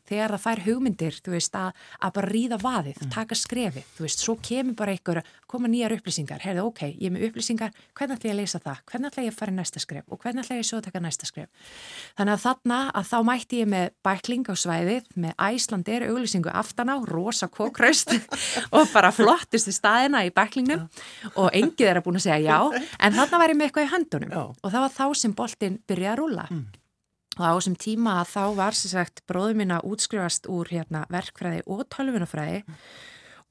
þegar 0.09 0.35
það 0.35 0.43
fær 0.45 0.63
hugmyndir 0.65 1.19
þú 1.21 1.35
veist, 1.35 1.57
að, 1.59 1.83
að 2.01 2.15
bara 2.17 2.31
ríða 2.31 2.59
vaðið 2.61 3.01
mm. 3.01 3.11
taka 3.13 3.37
skrefi, 3.37 3.85
þú 3.97 4.07
veist, 4.07 4.23
svo 4.23 4.37
kemur 4.41 4.77
bara 4.79 4.95
einhver 4.95 5.21
koma 5.55 5.71
nýjar 5.71 5.95
upplýsingar, 5.95 6.43
heyrðu, 6.45 6.67
ok, 6.69 6.81
ég 6.91 7.09
er 7.09 7.15
með 7.15 7.27
upplýsingar. 7.29 7.73
Hvernig 7.97 8.19
ætla 8.19 8.29
ég 8.29 8.35
að 8.35 8.41
leysa 8.41 8.61
það, 8.63 8.81
hvernig 8.91 9.11
ætla 9.11 9.25
ég 9.25 9.33
að 9.33 9.39
fara 9.39 9.55
í 9.55 9.57
næsta 9.57 9.83
skref? 9.83 10.05
Og 10.11 10.21
hvernig 10.21 10.45
ætla 10.45 10.59
ég 10.59 10.67
svo 10.67 10.81
að 10.81 10.87
taka 10.89 11.03
næsta 11.03 11.29
skref? 11.29 11.71
Þannig 12.19 12.35
að 12.35 12.43
þarna 12.45 12.79
að 12.91 13.09
þá 13.11 13.17
mætti 13.29 13.61
ég 13.61 13.71
með 13.71 13.87
bækling 14.05 14.51
á 14.51 14.53
svæðið, 14.65 15.09
með 15.25 15.35
æslandir 15.47 16.07
auglýsingu 16.09 16.53
aftan 16.53 16.91
á, 16.91 16.97
rosa 17.09 17.49
kókraust 17.51 18.13
og 18.75 18.91
bara 18.93 19.13
flottist 19.15 19.71
í 19.71 19.75
staðina 19.75 20.25
í 20.27 20.33
bæklingnum. 20.35 20.85
Og 21.35 21.49
engið 21.55 21.91
er 21.91 22.01
að 22.01 22.07
búin 22.07 22.19
að 22.19 22.27
segja 22.27 22.41
já, 22.43 22.85
en 22.99 23.15
þarna 23.15 23.41
var 23.41 23.53
ég 23.53 23.59
með 23.59 23.69
eitthvað 23.69 23.87
í 23.87 23.93
höndunum. 23.95 24.35
Já. 24.35 24.45
og 24.65 24.73
það 24.73 24.83
var 24.83 24.93
þá 24.95 25.19
sem 25.19 25.35
boltin 25.35 25.77
byrjaði 25.87 26.11
að 26.11 26.19
rúla 26.21 26.45
mm. 26.51 26.63
og 27.37 27.43
á 27.45 27.51
þessum 27.55 27.77
tíma 27.81 28.15
þá 28.29 28.41
var 28.57 28.77
sér 28.77 28.93
sagt 28.95 29.23
að 29.31 29.75
útskrifast 29.91 30.49
úr 30.51 30.71
hérna, 30.71 31.05
verkfræði 31.13 31.63
og 31.65 31.85
tölvunafræði 31.93 32.63
mm. 32.63 32.79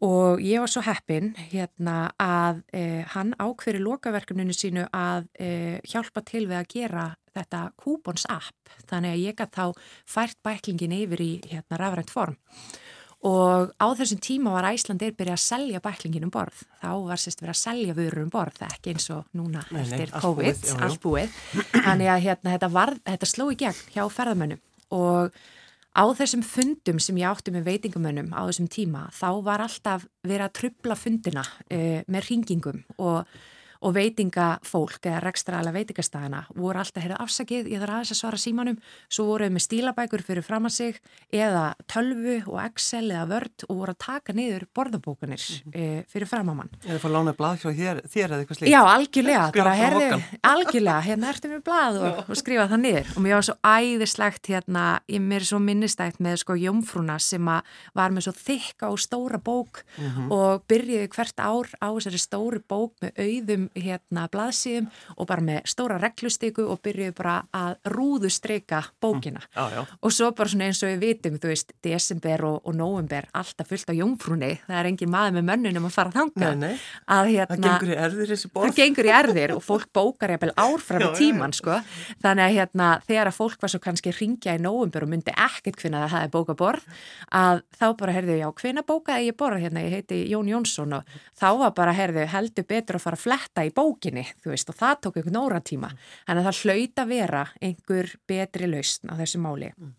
Og 0.04 0.42
ég 0.44 0.60
var 0.60 0.70
svo 0.70 0.82
heppin 0.84 1.32
hérna, 1.50 2.12
að 2.20 2.62
eh, 2.76 3.02
hann 3.14 3.32
ákveri 3.40 3.80
lokaverkefninu 3.82 4.54
sínu 4.56 4.88
að 4.92 5.28
eh, 5.40 5.78
hjálpa 5.88 6.24
til 6.26 6.44
við 6.50 6.58
að 6.60 6.72
gera 6.74 7.04
þetta 7.34 7.62
Coupons 7.80 8.26
app. 8.30 8.74
Þannig 8.90 9.14
að 9.14 9.22
ég 9.22 9.38
gæti 9.38 9.60
þá 9.60 9.86
fært 10.16 10.40
bæklingin 10.44 10.96
yfir 11.00 11.24
í 11.24 11.30
hérna, 11.48 11.80
rafrænt 11.80 12.12
form. 12.12 12.36
Og 13.24 13.70
á 13.80 13.86
þessum 13.96 14.20
tíma 14.20 14.52
var 14.52 14.66
Æslandir 14.68 15.14
byrjað 15.16 15.38
að 15.38 15.44
selja 15.46 15.80
bæklingin 15.84 16.26
um 16.26 16.32
borð. 16.32 16.60
Þá 16.82 16.90
var 17.08 17.20
sérst 17.22 17.40
verið 17.40 17.54
að 17.54 17.62
selja 17.62 17.96
vörur 17.96 18.26
um 18.26 18.32
borð 18.34 18.60
ekki 18.66 18.92
eins 18.92 19.08
og 19.14 19.24
núna 19.32 19.62
nei, 19.70 19.78
nei, 19.78 19.84
eftir 19.86 20.12
COVID 20.20 20.72
allbúið, 20.84 21.38
þannig 21.72 22.10
að 22.12 22.24
hérna, 22.26 22.52
þetta, 22.52 22.70
var, 22.76 22.92
þetta 23.08 23.30
sló 23.30 23.48
í 23.48 23.56
gegn 23.64 23.80
hjá 23.94 24.04
ferðamönnum. 24.12 24.60
Og 24.92 25.40
á 25.94 26.04
þessum 26.18 26.42
fundum 26.42 27.00
sem 27.02 27.18
ég 27.20 27.30
átti 27.30 27.54
með 27.54 27.68
veitingamönnum 27.70 28.32
á 28.34 28.42
þessum 28.48 28.68
tíma 28.70 29.06
þá 29.14 29.28
var 29.46 29.64
alltaf 29.64 30.06
verið 30.26 30.46
að 30.48 30.56
trubla 30.58 30.98
fundina 30.98 31.44
uh, 31.46 32.00
með 32.06 32.30
ringingum 32.30 32.82
og 32.98 33.22
og 33.84 33.94
veitingafólk 33.94 35.04
eða 35.04 35.20
rekstraðala 35.24 35.72
veitingastæðina 35.74 36.44
voru 36.56 36.80
alltaf 36.80 37.00
að 37.00 37.04
heyrða 37.04 37.20
afsakið, 37.24 37.68
ég 37.72 37.82
þarf 37.82 37.96
aðeins 37.98 38.12
að 38.14 38.20
svara 38.20 38.40
símanum, 38.40 38.78
svo 39.12 39.26
voruð 39.28 39.52
með 39.54 39.64
stílabækur 39.66 40.24
fyrir 40.24 40.46
fram 40.46 40.68
að 40.68 40.74
sig 40.78 41.00
eða 41.34 41.64
tölvu 41.90 42.38
og 42.48 42.60
Excel 42.64 43.04
eða 43.10 43.26
Word 43.34 43.66
og 43.68 43.80
voru 43.80 43.94
að 43.94 44.00
taka 44.06 44.36
niður 44.36 44.66
borðabókanir 44.74 45.42
mm 45.44 45.72
-hmm. 45.72 46.00
e, 46.00 46.04
fyrir 46.08 46.30
fram 46.30 46.50
að 46.50 46.56
mann. 46.60 46.70
Eða 46.86 46.98
fór 47.02 47.12
lána 47.12 47.36
blad 47.36 47.58
hjá 47.60 47.70
þér, 47.70 48.00
þér 48.08 48.28
eða 48.30 48.40
eitthvað 48.40 48.58
slíkt? 48.58 48.72
Já, 48.72 48.80
algjörlega, 48.94 49.50
bara 49.52 49.74
herði, 49.74 50.22
algjörlega, 50.52 51.00
hérna 51.00 51.28
ertu 51.28 51.48
með 51.48 51.62
blad 51.64 51.96
og, 52.00 52.24
og 52.28 52.36
skrifa 52.36 52.68
það 52.68 52.80
niður 52.80 53.12
og 53.16 53.22
mér 53.22 53.34
var 53.34 53.46
svo 53.48 53.56
æðislegt 53.64 54.48
hérna, 54.48 54.84
ég 55.08 55.20
mér 55.20 55.40
er 55.40 55.48
svo 55.50 55.58
minnistætt 55.58 56.20
með 56.20 56.40
sko 56.40 56.56
jómfrúna 56.56 57.18
sem 57.18 57.44
var 57.44 58.10
með 58.10 58.28
svo 58.28 58.32
þykka 58.32 58.88
og 58.88 58.98
stóra 58.98 59.38
bók 59.38 59.84
mm 59.98 60.08
-hmm. 60.08 60.30
og 60.32 60.64
byrjiði 60.68 61.08
hvert 61.08 61.38
ár 61.40 61.68
á 61.82 61.88
þessari 61.92 62.18
stóri 62.18 62.60
bók 62.68 62.94
með 63.02 63.12
auðum 63.18 63.68
hérna 63.74 64.26
blaðsíðum 64.32 64.88
og 65.16 65.28
bara 65.28 65.44
með 65.44 65.60
stóra 65.70 65.98
reglustyku 66.02 66.66
og 66.70 66.80
byrjuði 66.84 67.14
bara 67.16 67.36
að 67.54 67.76
rúðu 67.92 68.30
streika 68.32 68.82
bókina. 69.02 69.42
Mm, 69.44 69.54
já, 69.56 69.64
já. 69.74 69.96
og 70.00 70.14
svo 70.14 70.30
bara 70.36 70.52
svona 70.52 70.68
eins 70.68 70.82
og 70.84 70.92
við 70.92 71.04
vitum, 71.04 71.38
þú 71.42 71.50
veist, 71.50 71.74
desember 71.84 72.44
og, 72.48 72.58
og 72.64 72.76
november, 72.78 73.28
alltaf 73.34 73.70
fullt 73.70 73.90
á 73.90 73.94
jómfrúni. 73.98 74.50
Það 74.66 74.80
er 74.80 74.90
engin 74.90 75.12
maður 75.14 75.36
með 75.38 75.46
mönnunum 75.50 75.88
að 75.88 75.96
fara 75.96 76.14
þanga 76.14 76.52
nei, 76.54 76.60
nei. 76.62 76.84
að 77.16 77.30
hérna 77.32 77.56
það 77.56 77.64
gengur 77.66 77.92
í 77.94 77.98
erðir 78.06 78.32
þessi 78.34 78.52
borð. 78.54 78.70
það 78.70 78.80
gengur 78.82 79.08
í 79.08 79.14
erðir 79.18 79.54
og 79.56 79.64
fólk 79.64 79.90
bókar 79.94 80.34
jæfnvel 80.34 80.54
árfram 80.64 81.06
í 81.08 81.10
tíman, 81.20 81.56
sko. 81.56 81.78
Þannig 82.24 82.46
að 82.46 82.56
hérna, 82.58 82.90
þegar 83.08 83.32
að 83.32 83.38
fólk 83.38 83.64
var 83.64 83.74
svo 83.74 83.82
kannski 83.84 84.14
ringja 84.14 84.56
í 84.56 84.62
november 84.62 85.06
og 85.06 85.12
myndi 85.14 85.34
ekkert 85.34 85.80
hvinna 85.82 86.04
að 86.06 86.14
það 86.14 86.26
er 86.26 86.34
bóka 86.34 86.58
borð, 86.58 86.88
að 87.34 87.62
þá 87.78 87.86
bara 88.00 88.16
herðu, 88.16 88.38
já, 88.38 88.48
hvinna 88.60 88.84
bókaði 88.86 89.30
ég 89.30 89.38
borð 89.38 89.64
hérna, 89.64 89.84
ég 89.84 89.98
heiti 89.98 90.20
Jón 90.30 90.50
Jónsson 90.50 90.98
og 90.98 91.14
þá 91.38 91.48
var 91.60 91.74
bara, 91.76 91.94
herðu, 91.96 92.26
heldur 92.30 92.66
betur 92.68 92.98
að 92.98 93.04
fara 93.06 93.18
að 93.18 93.24
fletta 93.24 93.53
í 93.62 93.72
bókinni, 93.74 94.24
þú 94.42 94.54
veist, 94.54 94.70
og 94.70 94.78
það 94.78 94.94
tók 95.06 95.18
einhvern 95.20 95.40
óra 95.40 95.60
tíma. 95.62 95.92
Þannig 96.26 96.40
að 96.42 96.48
það 96.48 96.62
hlaut 96.62 97.02
að 97.02 97.12
vera 97.12 97.44
einhver 97.60 98.10
betri 98.30 98.70
lausn 98.70 99.12
á 99.12 99.14
þessu 99.20 99.42
máli. 99.44 99.70
Mm. 99.78 99.92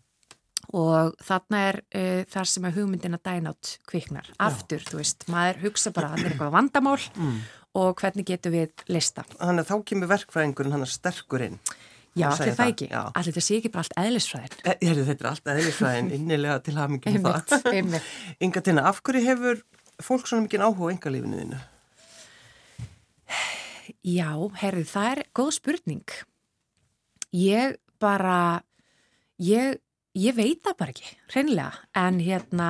Og 0.76 1.12
þarna 1.22 1.58
er 1.70 1.80
uh, 1.94 2.22
þar 2.32 2.50
sem 2.50 2.64
að 2.66 2.80
hugmyndina 2.80 3.20
dænátt 3.22 3.76
kviknar. 3.88 4.30
Aftur, 4.42 4.82
Já. 4.82 4.88
þú 4.90 5.00
veist, 5.00 5.28
maður 5.30 5.62
hugsa 5.66 5.92
bara 5.94 6.10
að 6.10 6.16
það 6.16 6.24
er 6.24 6.32
eitthvað 6.32 6.56
vandamál 6.56 6.98
mm. 7.14 7.36
og 7.80 8.00
hvernig 8.02 8.26
getur 8.32 8.56
við 8.56 8.86
lista. 8.90 9.24
Þannig 9.36 9.62
að 9.62 9.70
þá 9.70 9.76
kemur 9.92 10.10
verkfræðingurinn 10.10 10.76
hann 10.76 10.88
að 10.88 10.96
sterkur 10.96 11.46
inn. 11.46 11.60
Já, 12.16 12.30
allir 12.32 12.54
það 12.56 12.70
ekki. 12.72 12.86
Allir 12.96 13.34
þetta 13.34 13.44
sé 13.44 13.56
ekki 13.58 13.70
bara 13.74 13.84
allt 13.84 13.96
eðlisfræðin. 14.00 14.54
E, 14.64 14.74
þetta 14.80 15.16
er 15.16 15.30
allt 15.30 15.50
eðlisfræðin, 15.52 16.12
innilega 16.16 16.58
til 16.64 16.76
hafmyggjum 16.78 17.26
það. 17.26 17.98
Inga 18.46 18.62
Tina, 18.64 18.86
af 18.88 19.02
hverju 19.04 19.24
hefur 19.26 19.60
fólk 20.02 20.28
svona 20.28 20.46
mikið 20.46 20.64
áhuga 20.64 20.88
á 20.88 20.92
engalífinu 20.94 21.42
þínu? 21.42 21.58
Já, 24.06 24.30
herri, 24.60 24.84
það 24.88 25.10
er 25.12 25.22
góð 25.36 25.52
spurning. 25.56 26.16
Ég 27.36 27.76
bara, 28.02 28.62
ég, 29.42 29.78
ég 30.16 30.36
veit 30.36 30.62
það 30.64 30.78
bara 30.80 30.94
ekki, 30.94 31.14
hreinlega, 31.32 31.86
en 31.96 32.20
hérna, 32.24 32.68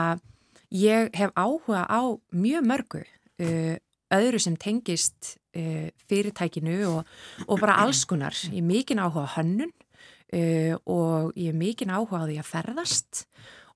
ég 0.74 1.10
hef 1.16 1.34
áhuga 1.36 1.84
á 1.86 2.00
mjög 2.34 2.66
mörgu, 2.66 3.02
uh, 3.42 3.74
öðru 4.16 4.40
sem 4.42 4.56
tengist 4.60 5.36
uh, 5.56 5.88
fyrirtækinu 6.08 6.78
og, 6.90 7.12
og 7.46 7.60
bara 7.62 7.80
allskunar. 7.84 8.36
Ég 8.50 8.62
er 8.62 8.70
mikinn 8.70 9.02
áhuga 9.02 9.26
á 9.26 9.34
hönnun 9.38 9.72
uh, 9.72 10.74
og 10.84 11.36
ég 11.36 11.52
er 11.52 11.58
mikinn 11.58 11.94
áhuga 11.94 12.24
á 12.24 12.26
því 12.26 12.40
að 12.42 12.50
ferðast 12.50 13.26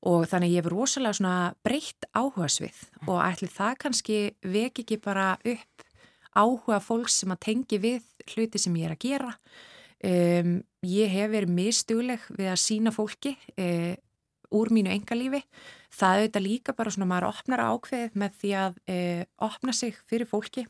og 0.06 0.24
þannig 0.30 0.54
ég 0.54 0.62
hef 0.62 0.70
rosalega 0.72 1.40
breytt 1.64 2.06
áhuga 2.16 2.48
svið 2.48 2.78
og 3.06 3.20
ætli 3.20 3.50
það 3.52 3.78
kannski 3.84 4.18
veki 4.40 4.84
ekki 4.86 5.00
bara 5.02 5.34
upp 5.36 5.89
áhuga 6.36 6.80
fólks 6.82 7.20
sem 7.22 7.32
að 7.32 7.42
tengi 7.46 7.80
við 7.82 8.04
hluti 8.34 8.58
sem 8.58 8.76
ég 8.76 8.90
er 8.90 8.96
að 8.96 9.04
gera. 9.04 9.32
Um, 10.00 10.52
ég 10.86 11.10
hef 11.12 11.30
verið 11.32 11.56
mistugleg 11.56 12.22
við 12.32 12.48
að 12.52 12.62
sína 12.62 12.92
fólki 12.94 13.34
uh, 13.60 13.94
úr 14.50 14.72
mínu 14.74 14.92
engalífi. 14.92 15.42
Það 15.94 16.18
auðvitað 16.18 16.46
líka 16.46 16.74
bara 16.76 16.92
svona 16.94 17.08
maður 17.10 17.30
opnar 17.30 17.62
ákveð 17.66 18.18
með 18.18 18.36
því 18.42 18.52
að 18.60 18.76
e, 18.86 18.98
opna 19.42 19.74
sig 19.74 19.96
fyrir 20.06 20.28
fólki. 20.30 20.66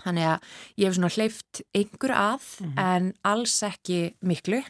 Þannig 0.00 0.30
að 0.30 0.54
ég 0.80 0.88
hef 0.88 0.96
svona 0.96 1.10
hleyft 1.12 1.60
einhver 1.76 2.14
að 2.16 2.46
mm 2.60 2.70
-hmm. 2.70 2.78
en 2.84 3.12
alls 3.20 3.58
ekki 3.62 4.14
miklu. 4.20 4.62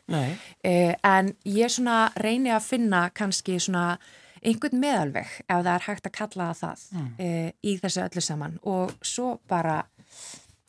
E, 0.64 0.96
en 1.02 1.34
ég 1.44 1.70
svona 1.70 2.10
reyni 2.16 2.50
að 2.50 2.66
finna 2.66 3.10
kannski 3.14 3.60
svona 3.60 3.98
einhvern 4.42 4.80
meðalveg 4.80 5.28
ef 5.48 5.62
það 5.62 5.74
er 5.74 5.86
hægt 5.86 6.06
að 6.06 6.16
kalla 6.16 6.52
það 6.54 6.84
mm. 6.90 7.08
e, 7.18 7.52
í 7.62 7.76
þessu 7.78 8.02
öllu 8.06 8.20
saman 8.24 8.58
og 8.62 8.92
svo 9.02 9.40
bara, 9.48 9.84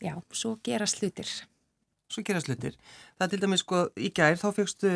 já, 0.01 0.15
svo 0.31 0.57
gera 0.63 0.87
slutir 0.89 1.29
svo 2.11 2.23
gera 2.27 2.41
slutir. 2.43 2.77
Það 3.17 3.25
er 3.25 3.33
til 3.33 3.41
dæmis 3.43 3.63
sko 3.63 3.81
í 3.99 4.11
gær 4.15 4.39
þá 4.39 4.47
fegstu 4.55 4.93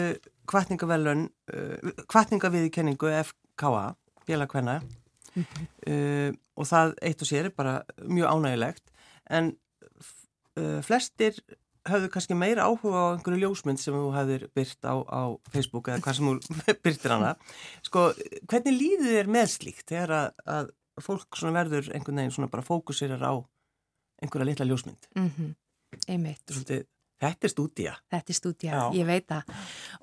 kvartningavelun 0.49 1.27
uh, 1.55 1.91
kvartningaviðkenningu 2.11 3.11
FKA, 3.21 3.85
Bélagvenna 4.27 4.79
mm 4.81 5.43
-hmm. 5.43 5.67
uh, 5.91 6.31
og 6.55 6.65
það 6.71 6.95
eitt 7.01 7.21
og 7.21 7.27
sér 7.27 7.45
er 7.45 7.55
bara 7.57 7.83
mjög 8.03 8.31
ánægilegt 8.33 8.91
en 9.29 9.55
uh, 10.59 10.81
flestir 10.81 11.39
hafðu 11.85 12.09
kannski 12.09 12.33
meira 12.33 12.65
áhuga 12.65 12.97
á 12.97 13.13
einhverju 13.13 13.39
ljósmynd 13.41 13.79
sem 13.79 13.93
þú 13.93 14.13
hafðir 14.13 14.47
byrt 14.55 14.81
á, 14.85 14.95
á 15.05 15.21
Facebook 15.53 15.87
eða 15.87 16.01
hvað 16.01 16.15
sem 16.15 16.25
þú 16.25 16.63
byrtir 16.83 17.11
hana 17.11 17.35
sko, 17.81 18.13
hvernig 18.49 18.73
líður 18.73 19.11
þér 19.17 19.27
með 19.27 19.47
slíkt 19.47 19.87
þegar 19.89 20.11
að, 20.11 20.29
að 20.45 20.71
fólk 21.01 21.41
verður 21.41 21.91
einhvern 21.93 22.17
veginn 22.17 22.31
svona 22.31 22.49
bara 22.49 22.65
fókusirar 22.65 23.21
á 23.21 23.33
einhverja 24.21 24.45
litla 24.45 24.65
ljósmynd 24.65 25.09
mm 25.15 25.31
-hmm. 25.31 25.55
einmitt 26.07 26.45
Svolítið 26.51 26.85
Þetta 27.21 27.47
er 27.47 27.51
stúdíja. 27.53 27.95
Þetta 28.11 28.31
er 28.31 28.37
stúdíja, 28.37 28.79
ég 28.95 29.07
veit 29.07 29.27
það. 29.29 29.51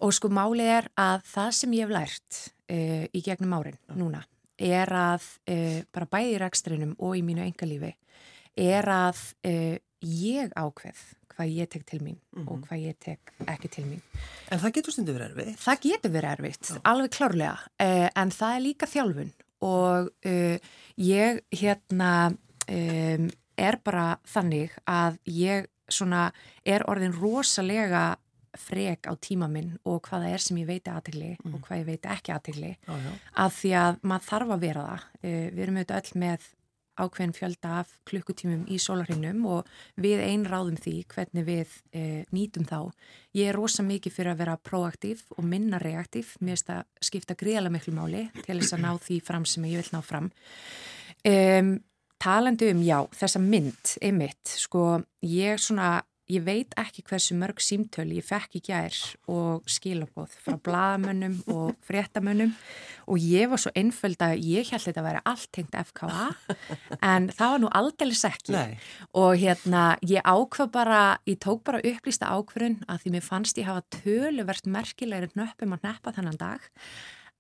Og 0.07 0.13
sko 0.17 0.31
málið 0.33 0.71
er 0.79 0.91
að 0.99 1.25
það 1.29 1.51
sem 1.59 1.75
ég 1.77 1.85
hef 1.85 1.93
lært 1.93 2.39
uh, 2.73 3.05
í 3.05 3.25
gegnum 3.25 3.57
árin 3.59 3.77
Já. 3.77 3.97
núna 4.01 4.23
er 4.63 4.93
að 4.97 5.27
uh, 5.51 5.81
bara 5.93 6.09
bæði 6.13 6.37
í 6.37 6.39
rækstrinum 6.43 6.95
og 7.03 7.17
í 7.19 7.25
mínu 7.27 7.45
engalífi 7.45 7.93
er 8.63 8.89
að 8.89 9.21
uh, 9.49 9.77
ég 10.09 10.55
ákveð 10.57 11.03
hvað 11.33 11.53
ég 11.57 11.71
tek 11.73 11.85
til 11.89 12.01
mín 12.01 12.17
mm 12.17 12.43
-hmm. 12.43 12.49
og 12.49 12.59
mhm. 12.59 12.65
hvað 12.69 12.79
ég 12.81 12.97
tek 13.01 13.33
ekki 13.47 13.69
til 13.69 13.85
mín. 13.85 14.03
En 14.51 14.61
það 14.61 14.73
getur 14.73 14.93
stundu 14.93 15.13
verið 15.13 15.31
erfitt? 15.31 15.61
Það 15.61 15.81
getur 15.81 16.11
verið 16.11 16.31
erfitt, 16.31 16.69
Já. 16.69 16.81
alveg 16.85 17.11
klárlega. 17.11 17.59
En 18.17 18.31
það 18.31 18.57
er 18.57 18.61
líka 18.61 18.87
þjálfun 18.87 19.33
og 19.61 20.11
ég 20.97 21.41
hérna 21.53 22.37
um, 22.69 23.31
er 23.63 23.79
bara 23.85 24.07
þannig 24.29 24.75
að 24.89 25.19
ég 25.31 25.71
svona 25.93 26.31
er 26.65 26.85
orðin 26.89 27.15
rosalega 27.17 28.13
frek 28.59 29.09
á 29.09 29.13
tíma 29.17 29.49
minn 29.49 29.77
og 29.89 30.03
hvaða 30.09 30.33
er 30.35 30.43
sem 30.45 30.59
ég 30.61 30.69
veiti 30.69 30.93
aðtegli 30.93 31.31
mm. 31.39 31.55
og 31.55 31.63
hvað 31.67 31.83
ég 31.83 31.87
veiti 31.89 32.11
ekki 32.13 32.35
aðtegli 32.35 32.73
að 33.41 33.55
því 33.59 33.71
að 33.81 34.03
maður 34.03 34.27
þarf 34.29 34.57
að 34.57 34.67
vera 34.67 34.89
það. 34.89 35.07
Uh, 35.23 35.47
við 35.53 35.63
erum 35.65 35.79
auðvitað 35.79 36.03
öll 36.03 36.21
með 36.25 36.51
ákveðin 37.03 37.33
fjölda 37.33 37.71
af 37.81 37.93
klukkutímum 38.09 38.67
í 38.69 38.77
sólarhinnum 38.83 39.47
og 39.49 39.71
við 40.05 40.21
einráðum 40.27 40.77
því 40.77 40.95
hvernig 41.15 41.47
við 41.47 41.77
uh, 41.97 42.19
nýtum 42.37 42.67
þá. 42.69 42.93
Ég 43.39 43.49
er 43.49 43.57
rosa 43.57 43.85
mikið 43.87 44.17
fyrir 44.19 44.35
að 44.35 44.43
vera 44.45 44.59
proaktív 44.61 45.25
og 45.39 45.47
minna 45.49 45.81
reaktív. 45.81 46.35
Mér 46.41 46.59
finnst 46.59 46.75
að 46.75 47.09
skipta 47.09 47.39
greiðlega 47.39 47.79
miklu 47.79 47.97
máli 47.97 48.27
til 48.43 48.59
þess 48.59 48.77
að 48.77 48.85
ná 48.85 48.93
því 49.01 49.23
fram 49.25 49.49
sem 49.49 49.65
ég 49.71 49.81
vil 49.81 49.97
ná 49.97 50.05
fram. 50.05 50.29
Um, 51.25 51.73
talandi 52.23 52.71
um, 52.73 52.87
já, 52.87 53.01
þessa 53.19 53.43
mynd, 53.43 53.99
einmitt, 54.05 54.57
sko, 54.63 55.03
ég 55.27 55.61
svona, 55.61 56.01
ég 56.31 56.45
veit 56.47 56.73
ekki 56.79 57.03
hversu 57.09 57.35
mörg 57.37 57.61
símtöl 57.61 58.07
ég 58.15 58.25
fekk 58.25 58.57
í 58.57 58.63
gær 58.69 58.97
og 59.33 59.67
skilabóð 59.71 60.37
frá 60.45 60.57
bladamönnum 60.67 61.41
og 61.53 61.73
fréttamönnum 61.85 62.55
og 63.11 63.19
ég 63.21 63.51
var 63.51 63.61
svo 63.61 63.73
einföld 63.77 64.23
að 64.23 64.39
ég 64.47 64.71
held 64.71 64.87
þetta 64.87 65.03
að 65.03 65.09
vera 65.09 65.25
allt 65.29 65.51
tengt 65.53 65.77
FKA 65.91 66.29
en 67.11 67.27
það 67.35 67.55
var 67.55 67.63
nú 67.65 67.73
aldrei 67.81 68.15
sekki 68.17 68.63
og 69.19 69.35
hérna, 69.43 69.85
ég 70.07 70.23
ákvað 70.23 70.71
bara, 70.79 71.03
ég 71.29 71.41
tók 71.43 71.65
bara 71.67 71.83
upplýsta 71.83 72.31
ákvörun 72.31 72.79
að 72.87 73.03
því 73.03 73.17
mér 73.17 73.27
fannst 73.27 73.59
ég 73.59 73.69
hafa 73.69 73.85
töluvert 73.99 74.71
merkilegri 74.71 75.35
nöppum 75.35 75.75
að 75.75 75.91
neppa 75.91 76.15
þennan 76.15 76.39
dag. 76.39 76.71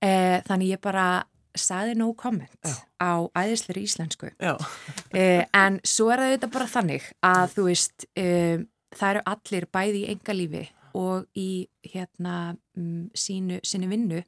Eh, 0.03 0.43
þannig 0.43 0.75
ég 0.75 0.83
bara 0.83 1.23
saði 1.59 1.95
no 1.99 2.13
comment 2.19 2.59
Já. 2.65 2.75
á 3.03 3.13
æðisleiri 3.37 3.87
íslensku 3.87 4.31
eh, 5.19 5.45
en 5.53 5.81
svo 5.85 6.11
er 6.11 6.23
það 6.23 6.29
auðvitað 6.29 6.55
bara 6.59 6.71
þannig 6.77 7.09
að 7.23 7.57
þú 7.57 7.67
veist 7.69 8.07
eh, 8.17 8.59
það 8.97 9.11
eru 9.15 9.25
allir 9.35 9.69
bæði 9.73 10.05
í 10.05 10.09
engalífi 10.15 10.65
og 10.99 11.25
í 11.39 11.65
hérna 11.89 12.55
um, 12.77 13.09
sínu, 13.17 13.61
sínu 13.65 13.89
vinnu 13.91 14.21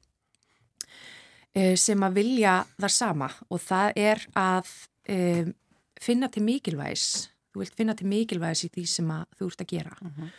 eh, 1.54 1.74
sem 1.80 2.00
að 2.06 2.18
vilja 2.20 2.56
það 2.78 2.94
sama 2.96 3.28
og 3.48 3.62
það 3.62 4.00
er 4.00 4.24
að 4.38 4.72
eh, 5.10 5.52
finna 6.00 6.30
til 6.32 6.44
mikilvægis 6.46 7.28
þú 7.52 7.62
vilt 7.62 7.78
finna 7.78 7.96
til 7.98 8.08
mikilvægis 8.10 8.66
í 8.66 8.72
því 8.74 8.87
sem 8.90 9.14
þú 9.38 9.50
ert 9.50 9.64
að 9.64 9.72
gera 9.76 9.96
uh 10.00 10.08
mhm. 10.08 10.22
-huh. 10.22 10.30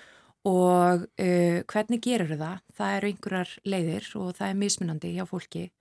og 0.45 1.07
eh, 1.17 1.63
hvernig 1.63 2.01
gerur 2.01 2.37
það? 2.37 2.59
Það 2.77 2.95
eru 2.97 3.07
einhverjar 3.07 3.59
leiðir 3.65 4.11
og 4.15 4.35
það 4.35 4.49
er 4.49 4.61
mismunandi 4.63 5.15
hjá 5.15 5.25
fólki 5.25 5.71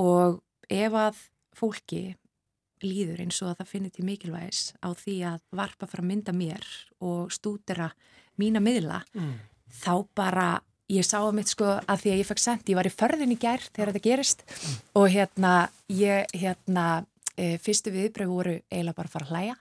og 0.00 0.40
ef 0.72 0.98
að 0.98 1.22
fólki 1.54 2.02
líður 2.84 3.24
eins 3.24 3.40
og 3.42 3.52
að 3.52 3.62
það 3.62 3.70
finnir 3.70 3.94
til 3.94 4.04
mikilvægis 4.06 4.62
á 4.84 4.88
því 4.92 5.16
að 5.30 5.40
varpa 5.56 5.88
að 5.88 6.04
mynda 6.04 6.34
mér 6.36 6.64
og 7.04 7.32
stúdera 7.32 7.90
mína 8.40 8.60
miðla, 8.60 9.00
mm. 9.14 9.34
þá 9.70 9.94
bara 10.16 10.48
ég 10.92 11.06
sá 11.06 11.20
að 11.22 11.36
mitt 11.38 11.52
sko 11.52 11.70
að 11.80 12.02
því 12.02 12.12
að 12.12 12.20
ég 12.20 12.28
fekk 12.28 12.42
sendt, 12.42 12.68
ég 12.68 12.78
var 12.78 12.88
í 12.88 12.92
förðin 12.92 13.32
í 13.32 13.40
gær 13.40 13.62
þegar 13.70 13.92
þetta 13.92 14.08
gerist 14.08 14.44
mm. 14.44 14.80
og 15.00 15.06
hérna 15.14 15.52
ég 15.88 16.34
hérna 16.34 16.86
e, 17.36 17.56
fyrstu 17.62 17.94
viðbröð 17.94 18.32
voru 18.32 18.56
eiginlega 18.68 18.98
bara 18.98 19.08
að 19.08 19.14
fara 19.14 19.28
að 19.28 19.32
hlæja 19.32 19.56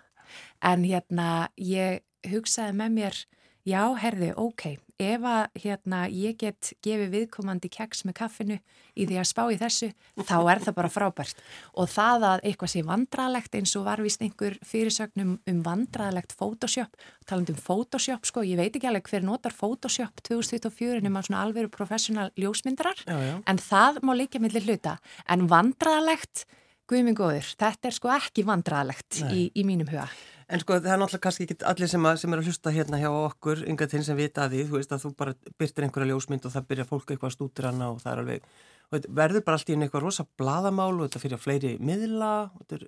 en 0.74 0.88
hérna 0.88 1.30
ég 1.60 2.04
hugsaði 2.32 2.76
með 2.80 2.98
mér 2.98 3.22
já, 3.68 3.82
herði, 4.00 4.34
ok, 4.36 4.66
ef 5.04 5.26
að 5.28 5.60
hérna, 5.64 6.00
ég 6.10 6.38
get 6.40 6.72
gefið 6.86 7.12
viðkomandi 7.14 7.70
keks 7.72 8.04
með 8.08 8.16
kaffinu 8.22 8.58
í 8.94 9.08
því 9.10 9.20
að 9.22 9.28
spá 9.30 9.42
í 9.52 9.58
þessu, 9.60 9.90
þá 10.22 10.36
er 10.54 10.62
það 10.64 10.78
bara 10.78 10.92
frábært. 10.94 11.44
Og 11.80 11.90
það 11.92 12.26
að 12.30 12.46
eitthvað 12.50 12.74
sé 12.74 12.84
vandralegt 12.88 13.58
eins 13.60 13.76
og 13.80 13.86
var 13.88 14.04
vist 14.06 14.24
einhver 14.26 14.58
fyrirsögnum 14.68 15.36
um 15.50 15.62
vandralegt 15.66 16.36
Photoshop, 16.38 16.98
taland 17.30 17.54
um 17.54 17.60
Photoshop, 17.60 18.28
sko, 18.30 18.46
ég 18.48 18.60
veit 18.60 18.74
ekki 18.74 18.90
alveg 18.90 19.10
hver 19.12 19.26
notar 19.26 19.56
Photoshop 19.56 20.24
2024 20.28 21.04
nema 21.06 21.24
svona 21.26 21.46
alvegur 21.46 21.72
professional 21.74 22.30
ljósmyndarar, 22.40 23.06
já, 23.08 23.18
já. 23.18 23.36
en 23.46 23.64
það 23.70 24.04
má 24.04 24.14
líka 24.18 24.42
millir 24.44 24.68
hluta. 24.68 24.98
En 25.30 25.48
vandralegt, 25.52 26.46
guðmingóður, 26.90 27.56
þetta 27.58 27.90
er 27.90 27.98
sko 27.98 28.14
ekki 28.14 28.46
vandralegt 28.48 29.24
í, 29.32 29.50
í 29.56 29.66
mínum 29.68 29.90
huga. 29.90 30.10
En 30.54 30.62
sko 30.62 30.76
það 30.78 30.92
er 30.94 31.00
náttúrulega 31.02 31.24
kannski 31.24 31.46
ekki 31.48 31.56
allir 31.66 31.90
sem, 31.90 32.04
að, 32.06 32.20
sem 32.22 32.34
er 32.34 32.42
að 32.42 32.50
hlusta 32.50 32.72
hérna 32.74 33.00
hjá 33.02 33.10
okkur, 33.10 33.64
yngar 33.72 33.90
þinn 33.90 34.04
sem 34.06 34.18
vita 34.20 34.44
að 34.44 34.54
því, 34.54 34.66
þú 34.70 34.76
veist 34.78 34.92
að 34.94 35.02
þú 35.02 35.10
bara 35.18 35.34
byrtir 35.62 35.88
einhverja 35.88 36.10
ljósmynd 36.12 36.46
og 36.46 36.54
það 36.54 36.68
byrja 36.70 36.86
fólk 36.90 37.08
eitthvað 37.08 37.32
að 37.32 37.34
stútir 37.38 37.68
hana 37.70 37.88
og 37.90 38.04
það 38.04 38.12
er 38.12 38.22
alveg, 38.22 38.46
og 38.86 39.08
verður 39.18 39.46
bara 39.48 39.58
alltaf 39.58 39.74
inn 39.74 39.86
eitthvað 39.88 40.06
rosa 40.06 40.28
bladamál 40.38 40.92
og 40.92 41.02
þetta 41.08 41.24
fyrir 41.24 41.40
að 41.40 41.44
fleiri 41.48 41.74
miðla, 41.82 42.30
þetta 42.60 42.78
er, 42.78 42.86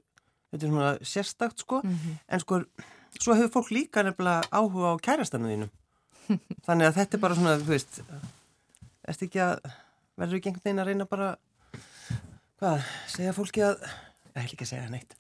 þetta 0.54 0.68
er 0.68 0.74
svona 0.76 0.94
sérstakt 1.16 1.66
sko, 1.66 1.82
mm 1.82 1.98
-hmm. 1.98 2.22
en 2.30 2.46
sko 2.46 2.62
svo 3.18 3.40
hefur 3.40 3.54
fólk 3.58 3.74
líka 3.74 4.06
nefnilega 4.06 4.46
áhuga 4.54 4.94
á 4.94 4.96
kærastannu 5.10 5.50
þínum, 5.50 5.74
þannig 6.70 6.92
að 6.92 6.98
þetta 7.02 7.18
er 7.18 7.26
bara 7.26 7.36
svona, 7.36 7.58
þú 7.58 7.74
veist, 7.74 8.02
erst 9.10 9.26
ekki 9.26 9.42
að, 9.42 9.72
verður 10.22 10.38
ekki 10.38 10.54
einhvern 10.54 10.70
veginn 10.70 10.86
að 10.86 10.90
reyna 10.92 11.10
bara, 11.10 11.36
hvað, 12.62 12.86
segja 13.10 13.34
fólki 13.34 13.66
að 13.66 13.82
Það 14.36 14.44
er 14.44 14.52
líka 14.52 14.66
að 14.66 14.72
segja 14.74 14.90
neitt. 14.92 15.14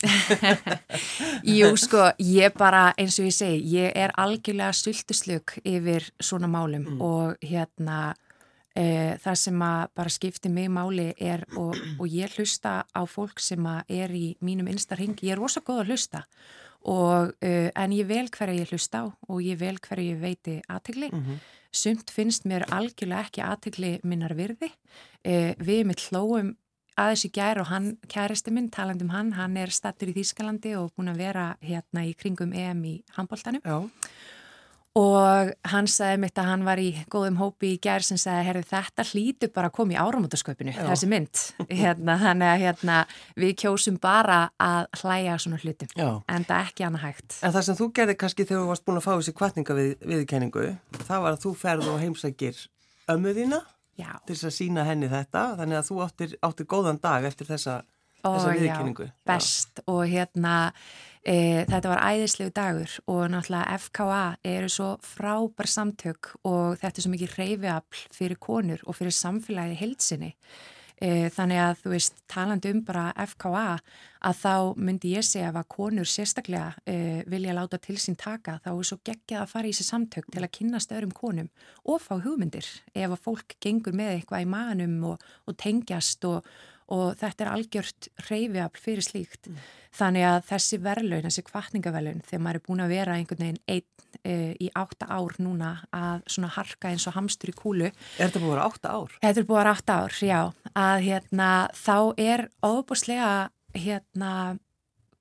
Jú, 1.58 1.69
sko, 1.80 2.10
ég 2.19 2.56
bara, 2.60 2.89
eins 2.99 3.15
og 3.21 3.30
ég 3.30 3.36
segi, 3.38 3.62
ég 3.78 3.95
er 3.95 4.12
algjörlega 4.19 4.75
stultuslug 4.75 5.54
yfir 5.63 6.10
svona 6.19 6.49
málum 6.51 6.84
mm. 6.84 7.04
og 7.06 7.38
hérna 7.39 7.99
e, 8.75 9.15
það 9.23 9.38
sem 9.39 9.63
að 9.69 9.86
bara 9.95 10.12
skipti 10.12 10.51
mig 10.51 10.67
máli 10.67 11.08
er 11.15 11.45
og, 11.56 11.80
og 11.95 12.12
ég 12.12 12.36
hlusta 12.36 12.82
á 12.84 13.01
fólk 13.08 13.39
sem 13.39 13.71
að 13.71 13.95
er 14.01 14.12
í 14.19 14.25
mínum 14.43 14.67
einstarhingi, 14.73 15.30
ég 15.30 15.38
er 15.38 15.41
rosa 15.41 15.63
góð 15.63 15.86
að 15.86 15.93
hlusta 15.93 16.25
og 16.91 17.32
e, 17.39 17.71
en 17.71 17.95
ég 17.95 18.12
vel 18.12 18.28
hverja 18.28 18.65
ég 18.65 18.75
hlusta 18.75 19.01
á 19.01 19.06
og 19.08 19.39
ég 19.41 19.63
vel 19.63 19.80
hverja 19.80 20.12
ég 20.12 20.19
veiti 20.21 20.60
aðtegli. 20.67 21.10
Mm 21.13 21.23
-hmm. 21.23 21.39
Sumt 21.71 22.12
finnst 22.12 22.45
mér 22.45 22.67
algjörlega 22.71 23.25
ekki 23.25 23.41
aðtegli 23.41 23.99
minnar 24.04 24.36
virði. 24.36 24.71
E, 25.23 25.56
við 25.60 25.86
mitt 25.86 26.04
hlóum 26.12 26.56
aðeins 26.99 27.25
í 27.27 27.31
gær 27.36 27.60
og 27.63 27.71
hann, 27.71 27.89
kæristi 28.12 28.53
minn, 28.55 28.69
talandum 28.73 29.12
hann, 29.13 29.34
hann 29.39 29.58
er 29.60 29.73
stattur 29.73 30.12
í 30.12 30.15
Þýskalandi 30.15 30.75
og 30.79 30.93
búin 30.95 31.12
að 31.12 31.25
vera 31.25 31.49
hérna 31.63 32.05
í 32.08 32.15
kringum 32.17 32.55
EM 32.55 32.86
í 32.88 32.95
handbóltanum. 33.17 33.63
Já. 33.65 34.05
Og 34.95 35.49
hann 35.67 35.89
sagði 35.91 36.19
mitt 36.23 36.39
að 36.39 36.45
hann 36.47 36.62
var 36.63 36.79
í 36.79 36.93
góðum 37.12 37.36
hópi 37.41 37.73
í 37.73 37.79
gær 37.84 38.03
sem 38.08 38.15
sagði, 38.15 38.45
herri 38.47 38.62
þetta 38.63 39.03
hlýtu 39.10 39.49
bara 39.51 39.67
að 39.67 39.75
koma 39.75 39.91
í 39.91 39.97
áramótasköpinu, 39.99 40.71
þessi 40.77 41.10
mynd. 41.12 41.41
Hérna, 41.81 42.15
þannig 42.21 42.51
að 42.53 42.63
hérna, 42.63 43.01
við 43.36 43.51
kjósum 43.65 43.99
bara 43.99 44.38
að 44.55 44.88
hlæja 45.01 45.36
svona 45.43 45.60
hlutum, 45.60 45.91
Já. 45.99 46.08
en 46.31 46.47
það 46.47 46.62
er 46.62 46.71
ekki 46.71 46.88
annað 46.88 47.05
hægt. 47.10 47.39
En 47.41 47.55
það 47.58 47.67
sem 47.67 47.79
þú 47.81 47.89
gerði 47.99 48.17
kannski 48.23 48.47
þegar 48.47 48.63
þú 48.63 48.71
varst 48.71 48.88
búin 48.88 49.01
að 49.01 49.08
fá 49.10 49.12
þessi 49.17 49.36
kvartninga 49.41 49.77
við, 49.81 49.91
viðkenningu, 50.13 50.67
það 51.01 51.27
var 51.27 51.36
að 51.36 51.43
þú 51.43 51.55
ferð 51.60 51.91
og 51.91 51.99
heimsækir 52.05 52.63
ömmuðina 53.12 53.65
Já. 53.95 54.12
til 54.27 54.36
þess 54.36 54.49
að 54.49 54.55
sína 54.58 54.86
henni 54.88 55.10
þetta 55.12 55.43
þannig 55.60 55.79
að 55.79 55.89
þú 55.89 55.99
áttir, 56.05 56.38
áttir 56.43 56.67
góðan 56.71 57.01
dag 57.03 57.27
eftir 57.27 57.47
þessa, 57.47 57.75
þessa 58.21 58.55
viðkynningu. 58.58 59.10
Best 59.27 59.81
og 59.88 60.01
hérna 60.12 60.55
e, 61.23 61.63
þetta 61.69 61.91
var 61.93 62.03
æðislegu 62.12 62.53
dagur 62.55 62.95
og 63.08 63.21
náttúrulega 63.31 63.79
FKA 63.86 64.23
eru 64.55 64.71
svo 64.71 64.89
frábær 65.05 65.71
samtök 65.71 66.34
og 66.43 66.79
þetta 66.81 66.99
er 66.99 67.08
svo 67.08 67.13
mikið 67.15 67.38
reyfiafl 67.39 68.05
fyrir 68.15 68.41
konur 68.41 68.84
og 68.86 68.99
fyrir 68.99 69.15
samfélagið 69.15 69.81
heilsinni 69.84 70.34
E, 70.95 71.27
þannig 71.36 71.60
að 71.60 71.79
þú 71.81 71.91
veist, 71.91 72.21
talandi 72.31 72.71
um 72.71 72.81
bara 72.88 73.10
FKA 73.19 73.63
að 74.25 74.38
þá 74.39 74.53
myndi 74.79 75.12
ég 75.12 75.25
segja 75.27 75.49
að 75.51 75.65
konur 75.75 76.08
sérstaklega 76.08 76.69
e, 76.88 77.23
vilja 77.27 77.55
láta 77.58 77.79
til 77.84 77.97
sín 77.99 78.15
taka 78.15 78.62
þá 78.63 78.69
er 78.71 78.88
svo 78.88 78.99
geggjað 79.03 79.41
að 79.41 79.51
fara 79.51 79.67
í 79.67 79.73
þessi 79.75 79.89
samtök 79.89 80.29
til 80.31 80.43
að 80.45 80.53
kynast 80.55 80.93
öðrum 80.95 81.12
konum 81.15 81.49
og 81.84 81.99
fá 82.05 82.15
hugmyndir. 82.15 82.69
Ef 82.95 83.12
að 83.12 83.25
fólk 83.27 83.58
gengur 83.60 83.97
með 83.97 84.13
eitthvað 84.15 84.45
í 84.45 84.49
manum 84.55 84.95
og, 85.12 85.27
og 85.43 85.60
tengjast 85.60 86.23
og, 86.31 86.47
og 86.93 87.17
þetta 87.19 87.45
er 87.45 87.52
algjört 87.54 88.10
reyfiafl 88.30 88.82
fyrir 88.82 89.06
slíkt. 89.06 89.50
Mm. 89.50 89.60
Þannig 89.95 90.28
að 90.28 90.39
þessi 90.50 90.80
verðlaun, 90.84 91.26
þessi 91.26 91.43
kvartningaverðlaun, 91.48 92.24
þegar 92.28 92.43
maður 92.45 92.60
er 92.60 92.65
búin 92.65 92.84
að 92.84 92.93
vera 92.93 93.15
einhvern 93.15 93.45
veginn 93.45 93.62
einn 93.71 93.86
e, 94.21 94.36
í 94.60 94.69
átta 94.76 95.08
ár 95.08 95.38
núna 95.39 95.71
að 95.95 96.26
svona 96.36 96.52
harka 96.58 96.91
eins 96.91 97.08
og 97.08 97.15
hamstur 97.15 97.54
í 97.54 97.56
kúlu. 97.56 97.89
Er 98.19 98.28
þetta 98.28 98.43
búin 98.43 98.52
að 98.52 98.56
vera 98.58 98.67
átta 98.69 98.93
ár? 98.93 99.17
Þetta 99.24 99.41
er 99.41 99.48
búin 99.48 99.58
að 99.58 99.63
vera 99.63 99.76
átta 99.78 99.98
ár, 100.04 100.19
já. 100.19 100.41
Að 100.76 100.98
hérna 101.08 101.50
þá 101.80 101.98
er 102.26 102.48
óbúslega 102.65 103.32
hérna 103.76 104.34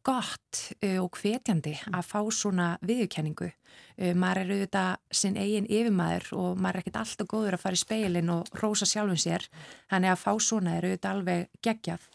gott 0.05 0.61
uh, 0.85 1.01
og 1.03 1.19
hvetjandi 1.21 1.75
að 1.91 2.07
fá 2.09 2.21
svona 2.35 2.69
viðurkenningu. 2.85 3.51
Uh, 3.99 4.13
maður 4.19 4.43
er 4.43 4.55
auðvitað 4.55 5.19
sinn 5.21 5.39
eigin 5.41 5.69
yfirmaður 5.69 6.31
og 6.39 6.61
maður 6.61 6.81
er 6.81 6.85
ekkert 6.85 7.01
alltaf 7.03 7.31
góður 7.31 7.59
að 7.59 7.65
fara 7.65 7.79
í 7.79 7.83
speilin 7.83 8.33
og 8.35 8.57
rósa 8.61 8.89
sjálfum 8.89 9.21
sér. 9.21 9.49
Þannig 9.93 10.15
að 10.15 10.23
fá 10.25 10.33
svona 10.39 10.79
er 10.79 10.89
auðvitað 10.89 11.19
alveg 11.19 11.63
geggjað. 11.65 12.09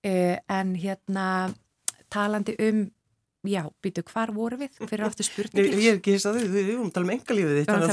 Uh, 0.00 0.36
en 0.50 0.74
hérna 0.80 1.26
talandi 2.10 2.56
um 2.66 2.88
Já, 3.48 3.62
býtu, 3.80 4.02
hvar 4.04 4.28
voru 4.36 4.58
við? 4.60 4.74
Hver 4.84 4.98
er 4.98 5.06
aftur 5.06 5.24
spurningin? 5.24 5.78
Ég 5.80 5.94
er 5.94 5.96
ekki 5.96 6.12
þess 6.12 6.28
að 6.28 6.34
þið, 6.36 6.48
við 6.52 6.66
erum 6.74 6.88
að 6.90 6.92
tala 6.96 7.06
um 7.06 7.12
engalífið 7.14 7.54
þitt. 7.56 7.70
Um. 7.72 7.86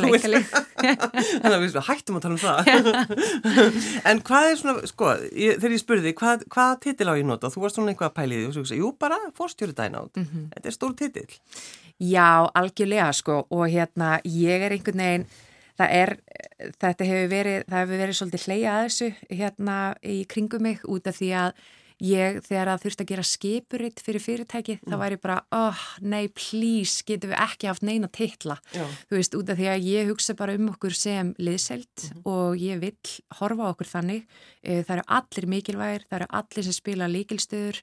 Þannig 1.42 1.56
að 1.56 1.64
við 1.64 1.78
hættum 1.88 2.18
að 2.18 2.26
tala 2.26 2.36
um 2.36 2.42
það. 2.42 2.60
en 4.12 4.22
hvað 4.28 4.48
er 4.50 4.60
svona, 4.60 4.90
sko, 4.92 5.14
ég, 5.32 5.62
þegar 5.62 5.76
ég 5.78 5.84
spurði, 5.86 6.14
hvað, 6.20 6.44
hvað 6.52 6.74
titil 6.84 7.08
á 7.08 7.14
ég 7.16 7.30
nota? 7.30 7.52
Þú 7.54 7.64
varst 7.64 7.80
svona 7.80 7.94
einhvað 7.94 8.10
að 8.10 8.18
pæliði 8.20 8.50
og 8.50 8.58
svo 8.58 8.66
ekki, 8.66 8.82
jú, 8.82 8.92
bara 9.00 9.22
fórstjóri 9.40 9.78
dænátt. 9.78 10.20
Mm 10.20 10.28
-hmm. 10.28 10.50
Þetta 10.58 10.68
er 10.68 10.76
stór 10.76 10.98
titil. 11.00 11.40
Já, 11.98 12.52
algjörlega, 12.52 13.14
sko, 13.14 13.48
og 13.50 13.66
hérna, 13.72 14.20
ég 14.26 14.68
er 14.68 14.76
einhvern 14.76 15.00
veginn, 15.00 15.28
það 15.80 15.90
er, 15.92 16.18
þetta 16.76 17.04
hefur 17.08 17.32
verið, 17.32 17.64
það 17.70 17.80
hefur 17.80 18.04
verið 18.04 18.20
svolítið 18.20 18.46
hleyja 18.46 18.76
að 18.76 18.84
þessu, 18.86 19.10
hérna, 19.32 19.96
í 20.04 20.26
kringum 20.28 20.62
mig 20.62 20.84
út 20.84 21.08
af 21.08 21.16
því 21.16 21.32
að 21.32 21.52
ég 22.04 22.40
þegar 22.46 22.72
að 22.74 22.84
þurfti 22.86 23.04
að 23.06 23.12
gera 23.12 23.26
skipuritt 23.26 24.02
fyrir 24.06 24.24
fyrirtæki 24.24 24.76
mm. 24.78 24.92
þá 24.92 24.96
væri 25.02 25.20
bara, 25.22 25.38
oh 25.56 25.86
nei 26.02 26.28
please 26.30 27.06
getum 27.08 27.34
við 27.34 27.42
ekki 27.42 27.72
haft 27.72 27.86
neina 27.88 28.10
titla 28.14 28.60
Já. 28.76 28.86
þú 29.10 29.18
veist, 29.18 29.38
út 29.40 29.50
af 29.54 29.60
því 29.60 29.72
að 29.72 29.88
ég 29.90 30.12
hugsa 30.12 30.38
bara 30.38 30.58
um 30.58 30.70
okkur 30.74 30.98
sem 30.98 31.34
liðselt 31.42 32.06
mm. 32.12 32.22
og 32.30 32.62
ég 32.62 32.84
vil 32.84 32.94
horfa 33.40 33.72
okkur 33.74 33.92
þannig 33.96 34.24
eh, 34.62 34.84
það 34.84 34.96
eru 35.00 35.08
allir 35.20 35.50
mikilvægir, 35.56 36.08
það 36.08 36.22
eru 36.22 36.32
allir 36.42 36.68
sem 36.70 36.78
spila 36.78 37.10
líkilstöður 37.12 37.82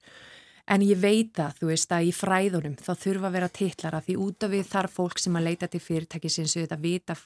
En 0.64 0.80
ég 0.80 0.96
veit 0.96 1.36
að, 1.44 1.58
þú 1.58 1.66
veist, 1.68 1.90
að 1.92 2.06
í 2.08 2.12
fræðunum 2.16 2.76
þá 2.80 2.90
þurfa 2.96 3.28
að 3.28 3.34
vera 3.36 3.48
titlara 3.52 3.98
því 4.04 4.14
út 4.24 4.46
af 4.46 4.52
við 4.54 4.68
þar 4.70 4.86
fólk 4.88 5.20
sem 5.20 5.34
að 5.36 5.44
leita 5.44 5.68
til 5.68 5.80
fyrirtæki 5.84 6.30
sem 6.32 6.46
svo 6.48 6.62
þetta 6.62 6.78
vita, 6.80 7.16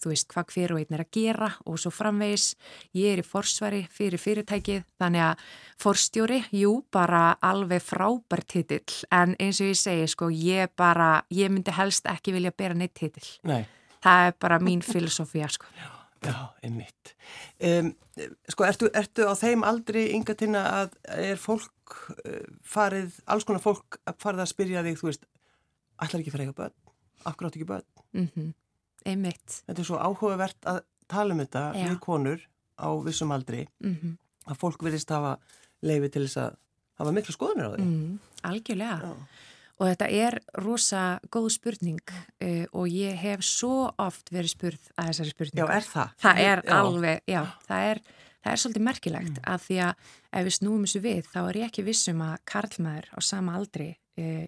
þú 0.00 0.12
veist, 0.12 0.28
hvað 0.32 0.54
hver 0.54 0.72
og 0.72 0.80
einn 0.80 0.96
er 0.96 1.02
að 1.04 1.10
gera 1.18 1.50
og 1.68 1.76
svo 1.82 1.92
framvegis, 1.92 2.46
ég 2.96 3.12
er 3.12 3.20
í 3.20 3.26
forsvari 3.26 3.82
fyrir 3.92 4.22
fyrirtækið, 4.22 4.86
þannig 4.96 5.26
að 5.26 5.44
forstjóri, 5.84 6.40
jú, 6.56 6.72
bara 6.96 7.26
alveg 7.44 7.84
frábær 7.84 8.44
titill, 8.48 8.96
en 9.12 9.36
eins 9.36 9.60
og 9.60 9.74
ég 9.74 9.80
segi, 9.82 10.08
sko, 10.14 10.30
ég 10.32 10.72
bara, 10.80 11.10
ég 11.36 11.52
myndi 11.52 11.76
helst 11.76 12.08
ekki 12.08 12.32
vilja 12.38 12.54
bera 12.56 12.78
neitt 12.78 12.96
titill. 12.96 13.28
Nei. 13.44 13.60
Það 14.06 14.30
er 14.30 14.40
bara 14.40 14.60
mín 14.62 14.80
filosófía, 14.94 15.52
sko. 15.52 15.68
Já. 15.76 15.92
Já, 16.24 16.48
einmitt. 16.64 17.12
Um, 17.60 17.92
sko, 18.48 18.64
ertu, 18.66 18.88
ertu 18.96 19.26
á 19.28 19.34
þeim 19.36 19.62
aldrei 19.68 20.08
yngatina 20.16 20.62
að 20.80 20.94
er 21.12 21.38
fólk 21.38 21.68
uh, 21.94 22.42
farið, 22.66 23.16
alls 23.26 23.46
konar 23.48 23.62
fólk 23.64 23.98
farið 24.22 24.44
að 24.44 24.52
spyrja 24.52 24.84
þig, 24.86 25.00
þú 25.00 25.10
veist, 25.10 25.26
allar 26.02 26.20
ekki 26.20 26.34
fyrir 26.34 26.48
eitthvað 26.48 26.62
börn, 26.62 26.94
akkur 27.30 27.48
átt 27.48 27.58
ekki 27.58 27.70
börn? 27.70 27.88
Mm 28.16 28.28
-hmm. 28.34 28.52
Einmitt. 29.06 29.62
Þetta 29.66 29.80
er 29.80 29.86
svo 29.86 29.98
áhugavert 30.02 30.60
að 30.66 30.80
tala 31.08 31.34
um 31.34 31.40
þetta 31.40 31.64
Já. 31.74 31.88
við 31.88 31.98
konur 32.00 32.40
á 32.76 32.88
vissum 33.04 33.32
aldri, 33.32 33.66
mm 33.80 33.94
-hmm. 33.94 34.16
að 34.46 34.56
fólk 34.56 34.82
verðist 34.82 35.10
hafa 35.10 35.38
leiði 35.82 36.08
til 36.08 36.22
þess 36.26 36.36
að 36.36 36.56
hafa 36.98 37.12
miklu 37.12 37.32
skoðunir 37.32 37.68
á 37.68 37.70
því. 37.74 37.84
Mm, 37.84 38.18
algjörlega. 38.42 38.98
Já. 39.02 39.12
Og 39.76 39.90
þetta 39.90 40.06
er 40.08 40.38
rosa 40.64 41.02
góð 41.28 41.50
spurning 41.52 42.12
uh, 42.40 42.64
og 42.72 42.88
ég 42.88 43.16
hef 43.20 43.42
svo 43.44 43.90
oft 44.00 44.32
verið 44.32 44.54
spurð 44.54 44.86
að 44.96 45.10
þessari 45.10 45.34
spurningu. 45.34 45.66
Já, 45.66 45.76
er 45.76 45.88
það? 45.90 46.14
Það 46.22 46.40
er 46.44 46.62
já. 46.62 46.76
alveg, 46.78 47.20
já, 47.28 47.42
það 47.66 47.88
er, 47.90 48.00
það 48.46 48.54
er 48.54 48.62
svolítið 48.62 48.86
merkilegt 48.86 49.32
mm. 49.34 49.46
að 49.52 49.64
því 49.66 49.78
að 49.86 50.10
ef 50.30 50.46
við 50.46 50.56
snúum 50.60 50.84
þessu 50.86 51.02
við 51.06 51.30
þá 51.32 51.40
er 51.44 51.58
ég 51.60 51.70
ekki 51.70 51.86
vissum 51.86 52.22
að 52.26 52.36
karlmaður 52.52 53.08
á 53.10 53.18
sama 53.26 53.56
aldri 53.58 53.88
uh, 54.22 54.44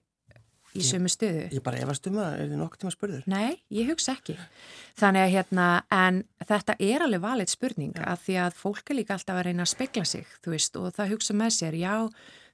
í 0.79 0.85
sömu 0.85 1.11
stöðu. 1.11 1.47
Ég 1.55 1.65
bara 1.65 1.81
efast 1.83 2.07
um 2.11 2.19
að, 2.23 2.35
er 2.39 2.51
þið 2.51 2.61
nokkur 2.61 2.83
tíma 2.83 2.93
spurður? 2.95 3.23
Nei, 3.31 3.59
ég 3.75 3.89
hugsa 3.91 4.15
ekki. 4.15 4.37
Þannig 5.01 5.25
að 5.25 5.33
hérna, 5.35 5.69
en 5.95 6.21
þetta 6.45 6.77
er 6.89 7.05
alveg 7.07 7.25
valið 7.25 7.53
spurning 7.55 7.97
já. 7.97 8.05
að 8.13 8.27
því 8.27 8.37
að 8.45 8.59
fólk 8.61 8.93
er 8.93 8.99
líka 9.01 9.17
alltaf 9.17 9.41
að 9.41 9.49
reyna 9.49 9.65
að 9.65 9.73
spekla 9.73 10.05
sig, 10.09 10.37
þú 10.45 10.55
veist, 10.55 10.79
og 10.79 10.93
það 10.99 11.15
hugsa 11.15 11.39
með 11.41 11.57
sér, 11.59 11.79
já, 11.81 11.95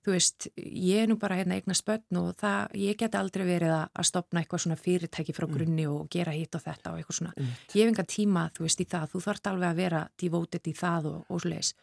þú 0.05 0.15
veist, 0.15 0.49
ég 0.57 1.03
er 1.03 1.09
nú 1.11 1.17
bara 1.21 1.39
hérna 1.39 1.57
eignar 1.59 1.79
spötn 1.79 2.21
og 2.21 2.35
það, 2.41 2.77
ég 2.85 2.99
get 3.01 3.17
aldrei 3.19 3.47
verið 3.49 3.75
að 3.77 4.09
stopna 4.11 4.43
eitthvað 4.43 4.65
svona 4.65 4.81
fyrirtæki 4.81 5.35
frá 5.37 5.47
mm. 5.49 5.55
grunni 5.57 5.87
og 5.89 6.07
gera 6.13 6.35
hitt 6.37 6.55
og 6.55 6.65
þetta 6.65 6.93
og 6.93 7.01
eitthvað 7.01 7.19
svona. 7.21 7.35
Mm. 7.39 7.55
ég 7.75 7.81
hef 7.81 7.93
enga 7.93 8.07
tíma, 8.15 8.45
þú 8.57 8.67
veist, 8.67 8.85
í 8.85 8.89
það, 8.91 9.09
þú 9.15 9.25
þarf 9.29 9.51
alveg 9.55 9.71
að 9.71 9.83
vera 9.85 10.05
devoted 10.21 10.69
í 10.69 10.77
það 10.77 11.11
og, 11.13 11.25
og 11.29 11.41
svo 11.41 11.55
leiðis 11.55 11.75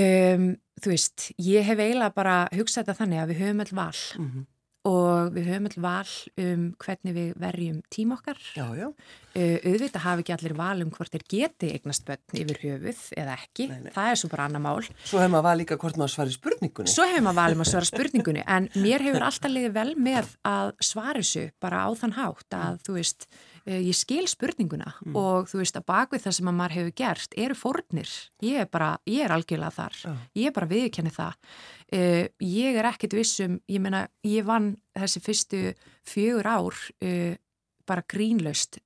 um, 0.00 0.46
þú 0.80 0.94
veist, 0.94 1.26
ég 1.42 1.66
hef 1.66 1.82
eiginlega 1.82 2.16
bara 2.16 2.38
hugsað 2.54 2.84
þetta 2.84 2.98
þannig 3.02 3.22
að 3.22 3.30
við 3.32 3.44
höfum 3.44 3.62
all 3.64 3.76
val. 3.82 4.00
Mm 4.18 4.30
-hmm 4.30 4.48
og 4.88 5.34
við 5.34 5.48
höfum 5.50 5.66
all 5.68 5.82
val 5.84 6.12
um 6.40 6.62
hvernig 6.80 7.16
við 7.16 7.32
verjum 7.40 7.80
tím 7.92 8.14
okkar 8.14 8.38
já, 8.56 8.64
já. 8.78 8.86
Uh, 9.36 9.58
auðvitað 9.68 10.04
hafi 10.06 10.24
ekki 10.24 10.34
allir 10.36 10.54
val 10.56 10.80
um 10.80 10.92
hvort 10.94 11.12
þeir 11.12 11.26
geti 11.28 11.68
eignast 11.74 12.06
börn 12.08 12.40
yfir 12.40 12.62
höfuð 12.62 13.02
eða 13.20 13.36
ekki, 13.36 13.68
nei, 13.68 13.82
nei. 13.84 13.92
það 13.92 14.12
er 14.14 14.20
svo 14.22 14.30
bara 14.32 14.48
annar 14.48 14.64
mál 14.64 14.80
Svo 14.88 15.20
hefur 15.20 15.34
maður 15.34 15.46
val 15.50 15.54
líka 15.60 15.78
hvort 15.82 16.00
maður 16.00 16.14
svari 16.14 16.34
spurningunni 16.34 16.94
Svo 16.94 17.06
hefur 17.10 17.26
maður 17.28 17.40
val 17.42 17.58
um 17.58 17.64
að 17.66 17.70
svara 17.74 17.90
spurningunni 17.90 18.46
en 18.56 18.70
mér 18.80 19.04
hefur 19.04 19.28
alltaf 19.28 19.52
leiði 19.52 19.74
vel 19.76 19.92
með 20.00 20.32
að 20.48 20.72
svara 20.88 21.20
þessu 21.20 21.46
bara 21.60 21.84
á 21.84 21.88
þann 22.00 22.16
hátt 22.16 22.60
að 22.62 22.82
þú 22.88 22.96
veist 22.96 23.28
ég 23.68 23.96
skil 23.96 24.24
spurninguna 24.30 24.94
mm. 25.04 25.16
og 25.18 25.50
þú 25.50 25.60
veist 25.60 25.76
að 25.78 25.86
bakvið 25.90 26.24
það 26.24 26.36
sem 26.36 26.50
að 26.50 26.56
maður 26.60 26.76
hefur 26.78 26.94
gert 27.00 27.36
eru 27.44 27.56
fórnir, 27.58 28.14
ég 28.44 28.62
er 28.62 28.70
bara 28.70 28.90
ég 29.10 29.24
er 29.26 29.34
algjörlega 29.34 29.76
þar, 29.76 29.98
ja. 30.06 30.14
ég 30.40 30.50
er 30.50 30.56
bara 30.56 30.70
viðkenni 30.70 31.12
það. 31.14 31.36
Uh, 31.90 32.24
ég 32.46 32.80
er 32.80 32.88
ekkit 32.92 33.18
vissum 33.18 33.58
ég 33.70 33.82
menna, 33.82 34.06
ég 34.26 34.46
vann 34.46 34.72
þessi 34.96 35.22
fyrstu 35.24 35.62
fjögur 36.06 36.48
ár 36.48 36.80
uh, 37.04 37.36
bara 37.88 38.06
grínlaust 38.08 38.80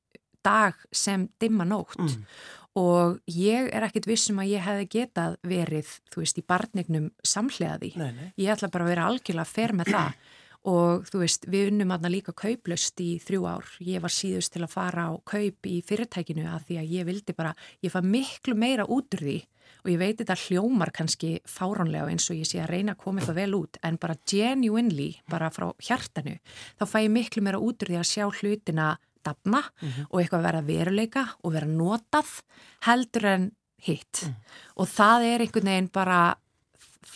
dag 0.45 0.77
sem 0.93 1.29
dimma 1.41 1.67
nótt. 1.69 2.01
Mm. 2.01 2.29
og 2.75 3.21
ég 3.31 3.69
er 3.71 3.85
ekkit 3.87 4.09
vissum 4.11 4.41
að 4.43 4.57
ég 4.57 4.65
hefði 4.65 4.87
getað 4.91 5.37
verið, 5.47 5.93
þú 6.11 6.25
veist, 6.25 6.41
í 6.41 6.43
barnignum 6.43 7.13
samhlegaði, 7.23 7.93
ég 8.35 8.51
ætla 8.51 8.73
bara 8.75 8.89
að 8.89 8.91
vera 8.91 9.05
algjörlega 9.07 9.47
fer 9.47 9.77
með 9.79 9.93
það 9.95 10.17
og 10.65 11.05
þú 11.11 11.21
veist, 11.21 11.47
við 11.51 11.73
unnum 11.73 11.93
aðna 11.93 12.11
líka 12.13 12.33
kauplust 12.33 13.01
í 13.05 13.19
þrjú 13.21 13.43
ár. 13.45 13.73
Ég 13.85 14.01
var 14.05 14.13
síðust 14.13 14.55
til 14.55 14.63
að 14.65 14.73
fara 14.73 15.09
á 15.09 15.13
kaup 15.29 15.69
í 15.69 15.81
fyrirtækinu 15.85 16.47
að 16.49 16.69
því 16.69 16.79
að 16.81 16.95
ég 16.95 17.09
vildi 17.11 17.37
bara, 17.37 17.53
ég 17.85 17.93
fað 17.93 18.09
miklu 18.15 18.57
meira 18.57 18.87
út 18.89 19.17
úr 19.17 19.27
því 19.27 19.39
og 19.85 19.91
ég 19.93 20.01
veit 20.01 20.21
þetta 20.21 20.37
hljómar 20.47 20.93
kannski 20.97 21.35
fáránlega 21.49 22.09
eins 22.09 22.31
og 22.33 22.39
ég 22.41 22.49
sé 22.49 22.63
að 22.65 22.71
reyna 22.73 22.95
að 22.95 23.03
koma 23.05 23.21
eitthvað 23.21 23.41
vel 23.43 23.57
út 23.59 23.79
en 23.85 23.99
bara 24.01 24.17
genuinely, 24.29 25.11
bara 25.29 25.51
frá 25.53 25.67
hjartanu, 25.85 26.39
þá 26.81 26.85
fæ 26.89 26.99
ég 27.05 27.13
miklu 27.13 27.45
meira 27.45 27.61
út 27.61 27.85
úr 27.85 27.93
því 27.93 27.99
að 28.01 28.09
sjá 28.09 28.25
hlutina 28.41 28.95
dafna 29.25 29.61
mm 29.61 29.89
-hmm. 29.89 30.07
og 30.11 30.21
eitthvað 30.21 30.47
vera 30.47 30.63
veruleika 30.63 31.25
og 31.43 31.53
vera 31.53 31.67
notað 31.67 32.41
heldur 32.87 33.27
en 33.27 33.51
hitt 33.85 34.25
mm. 34.25 34.35
og 34.77 34.89
það 34.89 35.25
er 35.29 35.41
einhvern 35.41 35.71
veginn 35.71 35.91
bara, 35.93 36.37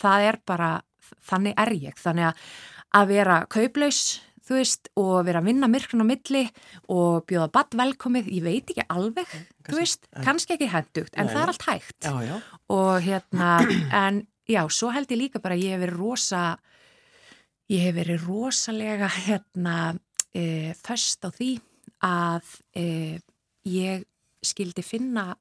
það 0.01 0.21
er 0.29 0.39
bara, 0.45 0.81
þannig 1.29 1.53
er 1.57 1.71
ég, 1.73 1.95
þannig 1.97 2.25
að 2.29 2.35
að 2.97 3.13
vera 3.13 3.43
kauplaus 3.51 4.19
veist, 4.49 4.89
og 4.97 5.25
vera 5.27 5.41
að 5.43 5.49
vinna 5.51 5.69
myrkun 5.69 6.01
á 6.01 6.07
milli 6.09 6.43
og 6.89 7.25
bjóða 7.29 7.51
badd 7.53 7.77
velkomið 7.77 8.29
ég 8.33 8.45
veit 8.45 8.71
ekki 8.71 8.85
alveg, 8.89 9.29
þú 9.67 9.77
veist 9.77 10.09
kannski 10.25 10.55
ekki 10.55 10.69
hendugt, 10.71 11.13
en 11.15 11.29
já, 11.29 11.33
það 11.35 11.41
er 11.41 11.53
allt 11.53 11.67
hægt. 11.67 11.97
Já, 12.07 12.15
já. 12.25 12.35
og 12.73 12.93
hérna 13.05 13.51
en 14.03 14.21
já, 14.49 14.61
svo 14.73 14.91
held 14.95 15.11
ég 15.13 15.21
líka 15.23 15.43
bara 15.43 15.57
að 15.57 15.65
ég 15.67 15.75
hef 15.75 15.83
verið 15.85 16.01
rosa 16.01 16.43
ég 17.69 17.85
hef 17.85 17.97
verið 17.99 18.25
rosalega 18.25 19.09
hérna 19.13 19.75
e, 20.33 20.73
föst 20.79 21.25
á 21.25 21.29
því 21.29 21.51
að 22.05 22.55
e, 22.73 22.85
ég 23.69 24.07
skildi 24.45 24.85
finna 24.85 25.33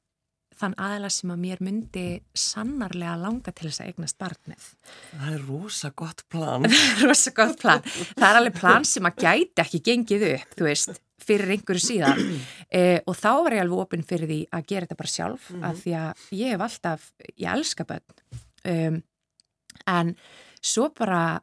þann 0.58 0.76
aðla 0.82 1.10
sem 1.12 1.32
að 1.32 1.42
mér 1.42 1.64
myndi 1.64 2.06
sannarlega 2.34 3.16
langa 3.20 3.52
til 3.52 3.68
þess 3.68 3.82
að 3.82 3.90
eignast 3.92 4.18
barnið. 4.18 4.70
Það 5.10 5.34
er 5.34 5.44
rosa 5.48 5.90
gott 5.90 6.24
plan. 6.30 6.68
rosa 7.06 7.34
gott 7.36 7.60
plan. 7.60 7.84
Það 8.14 8.30
er 8.30 8.40
alveg 8.40 8.58
plan 8.58 8.88
sem 8.88 9.08
að 9.08 9.22
gæti 9.24 9.64
ekki 9.64 9.82
gengið 9.90 10.26
upp, 10.32 10.56
þú 10.58 10.68
veist, 10.68 11.00
fyrir 11.28 11.54
einhverju 11.54 11.84
síðan 11.84 12.22
eh, 12.78 12.98
og 13.06 13.16
þá 13.18 13.30
var 13.44 13.56
ég 13.56 13.64
alveg 13.64 13.84
opinn 13.84 14.06
fyrir 14.06 14.30
því 14.30 14.40
að 14.54 14.68
gera 14.70 14.86
þetta 14.86 15.00
bara 15.02 15.14
sjálf 15.14 15.48
mm 15.50 15.56
-hmm. 15.56 15.68
af 15.68 15.82
því 15.82 15.94
að 16.02 16.26
ég 16.40 16.54
hef 16.54 16.66
alltaf, 16.66 17.08
ég 17.34 17.48
elska 17.52 17.86
bönn 17.88 18.06
um, 18.64 19.02
en 19.86 20.14
svo 20.62 20.88
bara 20.94 21.40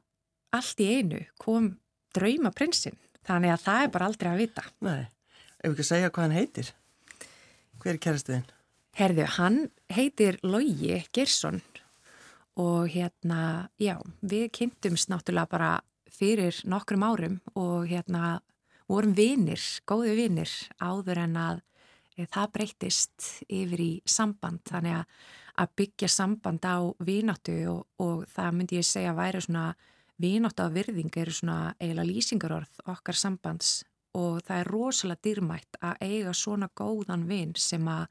allt 0.55 0.79
í 0.79 0.87
einu 0.99 1.25
kom 1.37 1.75
draumaprinsinn 2.15 2.97
þannig 3.27 3.51
að 3.51 3.63
það 3.67 3.83
er 3.83 3.93
bara 3.93 4.05
aldrei 4.05 4.31
að 4.31 4.41
vita 4.43 4.63
Nei, 4.79 5.05
ef 5.59 5.71
ekki 5.71 5.85
að 5.85 5.91
segja 5.91 6.09
hvað 6.09 6.27
hann 6.27 6.39
heitir 6.39 6.73
hver 7.79 7.93
er 7.93 8.01
kærastuðin? 8.01 8.45
Herðu, 8.95 9.25
hann 9.35 9.57
heitir 9.91 10.37
Lógi 10.39 11.01
Gersson 11.11 11.57
og 12.55 12.85
hérna, 12.93 13.67
já, 13.75 13.97
við 14.23 14.45
kynntumst 14.55 15.09
náttúrulega 15.11 15.51
bara 15.51 15.71
fyrir 16.07 16.55
nokkrum 16.63 17.03
árum 17.03 17.33
og 17.59 17.89
hérna 17.89 18.37
vorum 18.87 19.11
vinir, 19.17 19.59
góði 19.83 20.13
vinir 20.21 20.53
áður 20.79 21.19
en 21.25 21.35
að 21.41 21.59
e, 22.15 22.23
það 22.23 22.53
breytist 22.55 23.27
yfir 23.51 23.83
í 23.83 23.89
samband. 24.07 24.63
Þannig 24.71 25.01
að, 25.01 25.19
að 25.59 25.75
byggja 25.81 26.11
samband 26.15 26.63
á 26.63 26.79
vináttu 27.03 27.57
og, 27.73 27.83
og 27.99 28.23
það 28.31 28.55
myndi 28.61 28.79
ég 28.79 28.87
segja 28.87 29.11
að 29.11 29.19
væri 29.19 29.43
svona 29.43 29.65
vináttu 30.23 30.69
á 30.71 30.71
virðing 30.71 31.19
eru 31.19 31.35
svona 31.35 31.59
eiginlega 31.81 32.13
lýsingarorð 32.13 32.79
okkar 32.95 33.19
sambands 33.19 33.81
og 34.15 34.41
það 34.47 34.61
er 34.61 34.71
rosalega 34.71 35.23
dýrmætt 35.27 35.79
að 35.83 36.03
eiga 36.07 36.33
svona 36.35 36.69
góðan 36.77 37.25
vinn 37.29 37.55
sem 37.59 37.87
að 37.91 38.05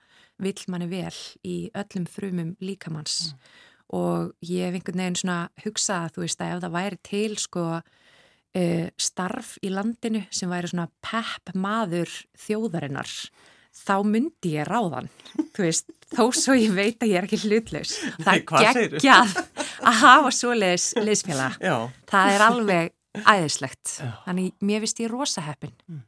vill 0.45 0.67
manni 0.73 0.89
vel 0.91 1.15
í 1.47 1.57
öllum 1.73 2.09
frumum 2.11 2.53
líkamanns 2.65 3.33
mm. 3.33 3.55
og 3.97 4.35
ég 4.45 4.69
hef 4.69 4.79
einhvern 4.79 5.03
veginn 5.05 5.21
svona 5.23 5.41
hugsað 5.65 6.15
þú 6.17 6.27
veist 6.27 6.45
að 6.45 6.55
ef 6.57 6.63
það 6.65 6.77
væri 6.77 7.01
til 7.11 7.39
sko 7.41 7.65
uh, 7.81 8.87
starf 9.09 9.57
í 9.65 9.73
landinu 9.73 10.25
sem 10.35 10.53
væri 10.53 10.73
svona 10.73 10.89
pepp 11.05 11.55
maður 11.57 12.13
þjóðarinnar 12.47 13.17
þá 13.75 13.97
myndi 14.07 14.55
ég 14.55 14.69
ráðan 14.69 15.09
þú 15.55 15.65
veist, 15.67 15.89
þó 16.15 16.29
svo 16.37 16.55
ég 16.59 16.75
veit 16.77 17.03
að 17.03 17.11
ég 17.11 17.19
er 17.19 17.27
ekki 17.27 17.41
hlutlaus. 17.43 17.97
Það 18.23 18.35
er 18.37 18.77
geggjað 18.77 19.39
að 19.85 19.97
hafa 20.03 20.35
svo 20.35 20.53
leiðis 20.55 20.93
leiðsfélag 21.01 21.57
það 22.11 22.35
er 22.35 22.45
alveg 22.49 22.95
æðislegt 23.23 23.99
Já. 24.01 24.11
þannig 24.27 24.53
mér 24.65 24.85
vist 24.85 25.01
ég 25.03 25.13
rosa 25.13 25.45
heppin 25.47 25.75
mm. 25.87 26.05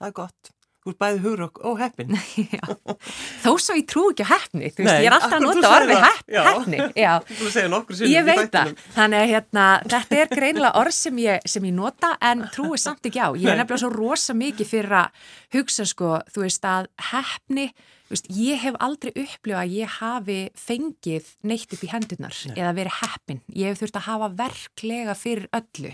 það 0.00 0.10
er 0.10 0.18
gott 0.22 0.54
Þú 0.84 0.92
er 0.92 0.96
bæðið 1.00 1.22
hugur 1.24 1.42
og 1.64 1.78
heppin. 1.80 2.10
Þó 3.44 3.46
svo 3.56 3.76
ég 3.78 3.86
trú 3.88 4.02
ekki 4.10 4.26
á 4.28 4.34
heppni, 4.34 4.68
þú 4.68 4.82
veist, 4.84 4.98
ég 5.00 5.06
er 5.08 5.14
alltaf 5.16 5.36
að 5.38 5.44
nota 5.46 5.70
orði 5.78 5.94
heppni. 6.44 6.80
Já, 7.06 7.12
þú 7.30 7.52
segja 7.54 7.70
nokkur 7.72 7.96
sér. 7.96 8.10
Ég 8.12 8.26
veit 8.28 8.50
það, 8.52 8.74
þannig 8.92 9.22
að 9.22 9.32
hérna, 9.32 9.64
þetta 9.94 10.18
er 10.18 10.28
greinilega 10.34 10.82
orð 10.82 10.96
sem 10.98 11.22
ég, 11.24 11.48
sem 11.48 11.64
ég 11.70 11.72
nota 11.78 12.10
en 12.28 12.44
trúi 12.52 12.76
samt 12.82 13.08
ekki 13.08 13.24
á. 13.24 13.32
Ég 13.32 13.48
er 13.48 13.56
nefnilega 13.62 13.80
svo 13.80 13.90
rosa 13.94 14.36
mikið 14.36 14.70
fyrir 14.74 14.96
að 15.00 15.24
hugsa 15.56 15.88
sko, 15.88 16.18
þú 16.36 16.44
veist, 16.44 16.68
að 16.68 16.92
heppni 17.14 17.70
Veist, 18.14 18.28
ég 18.30 18.60
hef 18.62 18.76
aldrei 18.78 19.10
upplifað 19.10 19.58
að 19.58 19.72
ég 19.74 19.94
hafi 19.96 20.36
fengið 20.54 21.30
neitt 21.50 21.72
upp 21.74 21.80
í 21.82 21.88
hendunar 21.90 22.36
Nei. 22.46 22.52
eða 22.54 22.74
verið 22.76 22.98
heppin. 23.00 23.40
Ég 23.50 23.72
hef 23.72 23.80
þurft 23.80 23.96
að 23.98 24.04
hafa 24.06 24.28
verklega 24.38 25.16
fyrir 25.18 25.48
öllu 25.58 25.90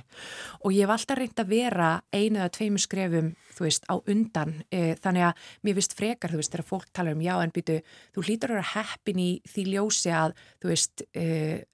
og 0.61 0.75
ég 0.77 0.85
hef 0.85 0.93
alltaf 0.93 1.17
reynd 1.17 1.41
að 1.41 1.55
vera 1.55 1.89
einu 2.13 2.43
eða 2.43 2.51
tveimu 2.59 2.83
skrefum, 2.85 3.31
þú 3.57 3.65
veist, 3.65 3.89
á 3.89 3.95
undan. 3.97 4.53
E, 4.69 4.83
þannig 5.01 5.27
að 5.31 5.47
mér 5.65 5.79
vist 5.79 5.97
frekar, 5.97 6.35
þú 6.35 6.43
veist, 6.43 6.53
þegar 6.53 6.69
fólk 6.75 6.91
tala 6.93 7.17
um 7.17 7.25
já 7.25 7.33
en 7.39 7.55
býtu, 7.57 7.79
þú 8.13 8.27
hlýtur 8.27 8.53
að 8.53 8.59
vera 8.59 8.69
heppin 8.75 9.25
í 9.25 9.31
því 9.49 9.67
ljósi 9.71 10.13
að, 10.13 10.37
þú 10.61 10.73
veist, 10.75 11.07
e, 11.17 11.27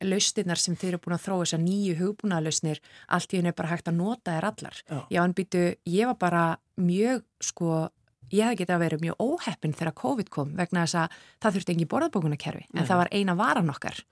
laustinnar 0.07 0.63
sem 0.63 0.79
þeir 0.79 0.93
eru 0.93 1.03
búin 1.09 1.19
að 1.19 1.27
þróa 1.27 1.43
þessar 1.43 1.65
nýju 1.67 1.99
hugbúnaðlausnir, 2.05 2.83
allt 3.19 3.35
í 3.35 3.43
henni 3.43 3.51
er 3.51 3.59
bara 3.59 3.75
hægt 3.75 3.91
að 3.91 3.99
nota 3.99 4.39
þær 4.39 4.51
allar. 4.53 4.81
Já, 4.87 5.03
já 5.11 5.25
en 5.27 5.37
býtu, 5.43 5.67
ég 5.91 6.13
var 6.13 6.23
bara 6.23 6.47
mjög, 6.79 7.27
sko, 7.43 7.89
ég 8.33 8.45
hef 8.45 8.59
getið 8.59 8.75
að 8.77 8.85
vera 8.85 9.01
mjög 9.03 9.23
óheppin 9.23 9.75
þegar 9.77 9.99
COVID 10.03 10.31
kom 10.33 10.53
vegna 10.59 10.85
þess 10.85 11.01
að 11.05 11.17
það 11.43 11.57
þurfti 11.57 11.75
engi 11.75 11.89
borðbókunarkerfi 11.93 12.65
en 12.67 12.81
Nei. 12.81 12.87
það 12.87 13.03
var 13.03 13.13
eina 13.13 13.35
varan 13.39 13.73
okkar 13.73 14.05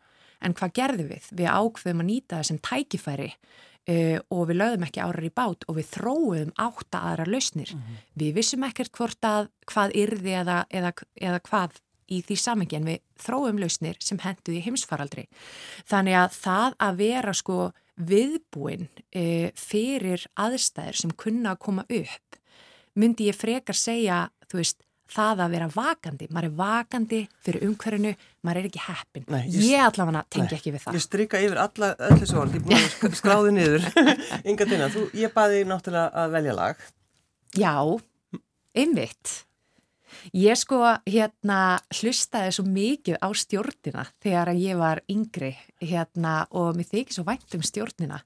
en 0.45 0.57
hvað 0.57 0.75
gerðum 0.77 1.13
við? 1.13 1.31
Við 1.33 1.49
ákveðum 1.51 2.03
að 2.03 2.11
nýta 2.11 2.41
þessum 2.41 2.61
tækifæri 2.65 3.31
uh, 3.31 4.19
og 4.35 4.45
við 4.51 4.61
lögðum 4.61 4.87
ekki 4.89 5.05
árar 5.05 5.29
í 5.29 5.33
bát 5.35 5.67
og 5.69 5.79
við 5.79 5.91
þróum 5.95 6.53
átta 6.61 7.03
aðra 7.11 7.29
lausnir 7.29 7.73
mm 7.75 7.81
-hmm. 7.81 8.05
við 8.23 8.35
vissum 8.39 8.67
ekkert 8.69 8.93
hvort 8.93 9.25
að 9.25 9.49
hvað 9.71 9.97
yrði 10.03 10.37
eða, 10.43 10.59
eða, 10.71 10.93
eða 11.21 11.41
hvað 11.49 11.81
í 12.13 12.21
því 12.21 12.37
samengi 12.37 12.77
en 12.77 12.89
við 12.89 13.01
þróum 13.17 13.59
lausnir 13.59 13.97
sem 14.01 14.21
henduði 14.21 14.61
heimsfaraldri 14.67 15.27
þannig 15.89 16.19
að 16.21 16.31
það 16.37 16.77
að 16.79 16.97
vera 17.01 17.33
sko 17.33 17.59
viðbúin 17.95 18.89
uh, 18.91 19.49
fyrir 19.55 20.27
aðstæðir 20.35 20.97
sem 20.99 21.15
kunna 21.17 21.55
að 21.55 21.63
koma 21.65 21.87
upp 21.89 22.44
myndi 23.01 23.29
ég 23.31 23.39
frekar 23.39 23.79
segja, 23.79 24.25
þú 24.51 24.61
veist, 24.61 24.83
það 25.15 25.43
að 25.45 25.55
vera 25.55 25.69
vakandi, 25.71 26.29
maður 26.33 26.49
er 26.49 26.55
vakandi 26.59 27.21
fyrir 27.45 27.67
umhverfinu, 27.69 28.13
maður 28.47 28.61
er 28.61 28.69
ekki 28.71 28.83
heppin 28.87 29.27
nei, 29.31 29.43
ég, 29.53 29.67
ég 29.75 29.85
allavega 29.85 30.25
tengi 30.33 30.57
ekki 30.57 30.73
við 30.75 30.85
það. 30.87 30.97
Ég 30.97 31.05
stryka 31.05 31.41
yfir 31.45 31.61
alla, 31.61 31.91
öll 32.09 32.21
þessu 32.23 32.41
orð, 32.41 32.59
ég 32.59 32.67
búið 32.67 33.09
að 33.09 33.17
skráði 33.21 33.55
niður. 33.59 33.89
Inga 34.51 34.69
Dina, 34.71 34.91
þú, 34.95 35.07
ég 35.21 35.35
baði 35.35 35.65
náttúrulega 35.69 36.25
að 36.25 36.39
velja 36.39 36.57
lag. 36.57 36.87
Já, 37.55 37.75
einmitt. 38.75 39.35
Ég 40.33 40.57
sko 40.57 40.81
hérna 41.05 41.61
hlustaði 41.93 42.53
svo 42.57 42.65
mikið 42.65 43.19
á 43.21 43.29
stjórnina 43.37 44.07
þegar 44.25 44.53
ég 44.57 44.79
var 44.81 45.03
yngri 45.11 45.53
hérna 45.83 46.45
og 46.55 46.79
mér 46.79 46.89
þykir 46.89 47.19
svo 47.19 47.27
vænt 47.27 47.57
um 47.59 47.65
stjórnina 47.67 48.23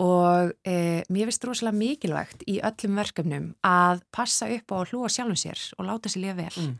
og 0.00 0.52
e, 0.64 1.04
mér 1.12 1.28
finnst 1.28 1.46
rosalega 1.46 1.76
mikilvægt 1.76 2.44
í 2.48 2.58
öllum 2.64 3.00
verkefnum 3.00 3.48
að 3.66 4.04
passa 4.14 4.48
upp 4.48 4.72
á 4.72 4.76
að 4.80 4.92
hlúa 4.92 5.10
sjálfum 5.12 5.38
sér 5.38 5.64
og 5.76 5.88
láta 5.88 6.12
sér 6.12 6.24
lifa 6.24 6.38
vel. 6.40 6.60
Mm. 6.64 6.76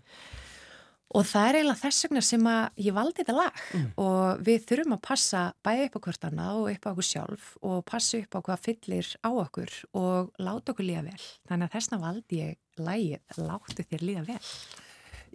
og 1.11 1.25
það 1.27 1.49
er 1.49 1.57
eiginlega 1.59 1.83
þess 1.83 2.05
vegna 2.07 2.21
sem 2.23 2.45
að 2.47 2.85
ég 2.87 2.95
valdi 2.95 3.19
þetta 3.19 3.35
lag. 3.37 3.63
Mm. 3.75 3.89
og 4.05 4.45
við 4.47 4.67
þurfum 4.69 4.97
að 4.97 5.03
passa 5.09 5.43
bæði 5.67 5.89
upp 5.89 5.99
á 5.99 6.05
hvort 6.07 6.29
annað 6.29 6.61
og 6.61 6.69
upp 6.73 6.87
á 6.87 6.91
okkur 6.93 7.09
sjálf 7.11 7.49
og 7.61 7.81
passa 7.91 8.21
upp 8.21 8.39
á 8.39 8.41
hvað 8.47 8.63
fyllir 8.69 9.11
á 9.21 9.31
okkur 9.31 9.75
og 10.01 10.31
láta 10.39 10.73
okkur 10.73 10.89
lifa 10.89 11.03
vel. 11.11 11.27
Þannig 11.51 11.69
að 11.69 11.75
þessna 11.77 12.01
valdi 12.07 12.41
ég 12.45 12.61
lagið 12.81 13.43
Láttu 13.51 13.85
þér 13.85 14.07
lifa 14.07 14.25
vel. 14.31 14.55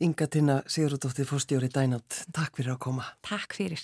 Inga 0.05 0.25
Tina 0.27 0.57
Sigurðardóttir 0.67 1.29
fórstjóri 1.29 1.69
Dænat, 1.71 2.25
takk 2.35 2.57
fyrir 2.57 2.73
að 2.73 2.81
koma. 2.83 3.05
Takk 3.23 3.55
fyrir 3.55 3.79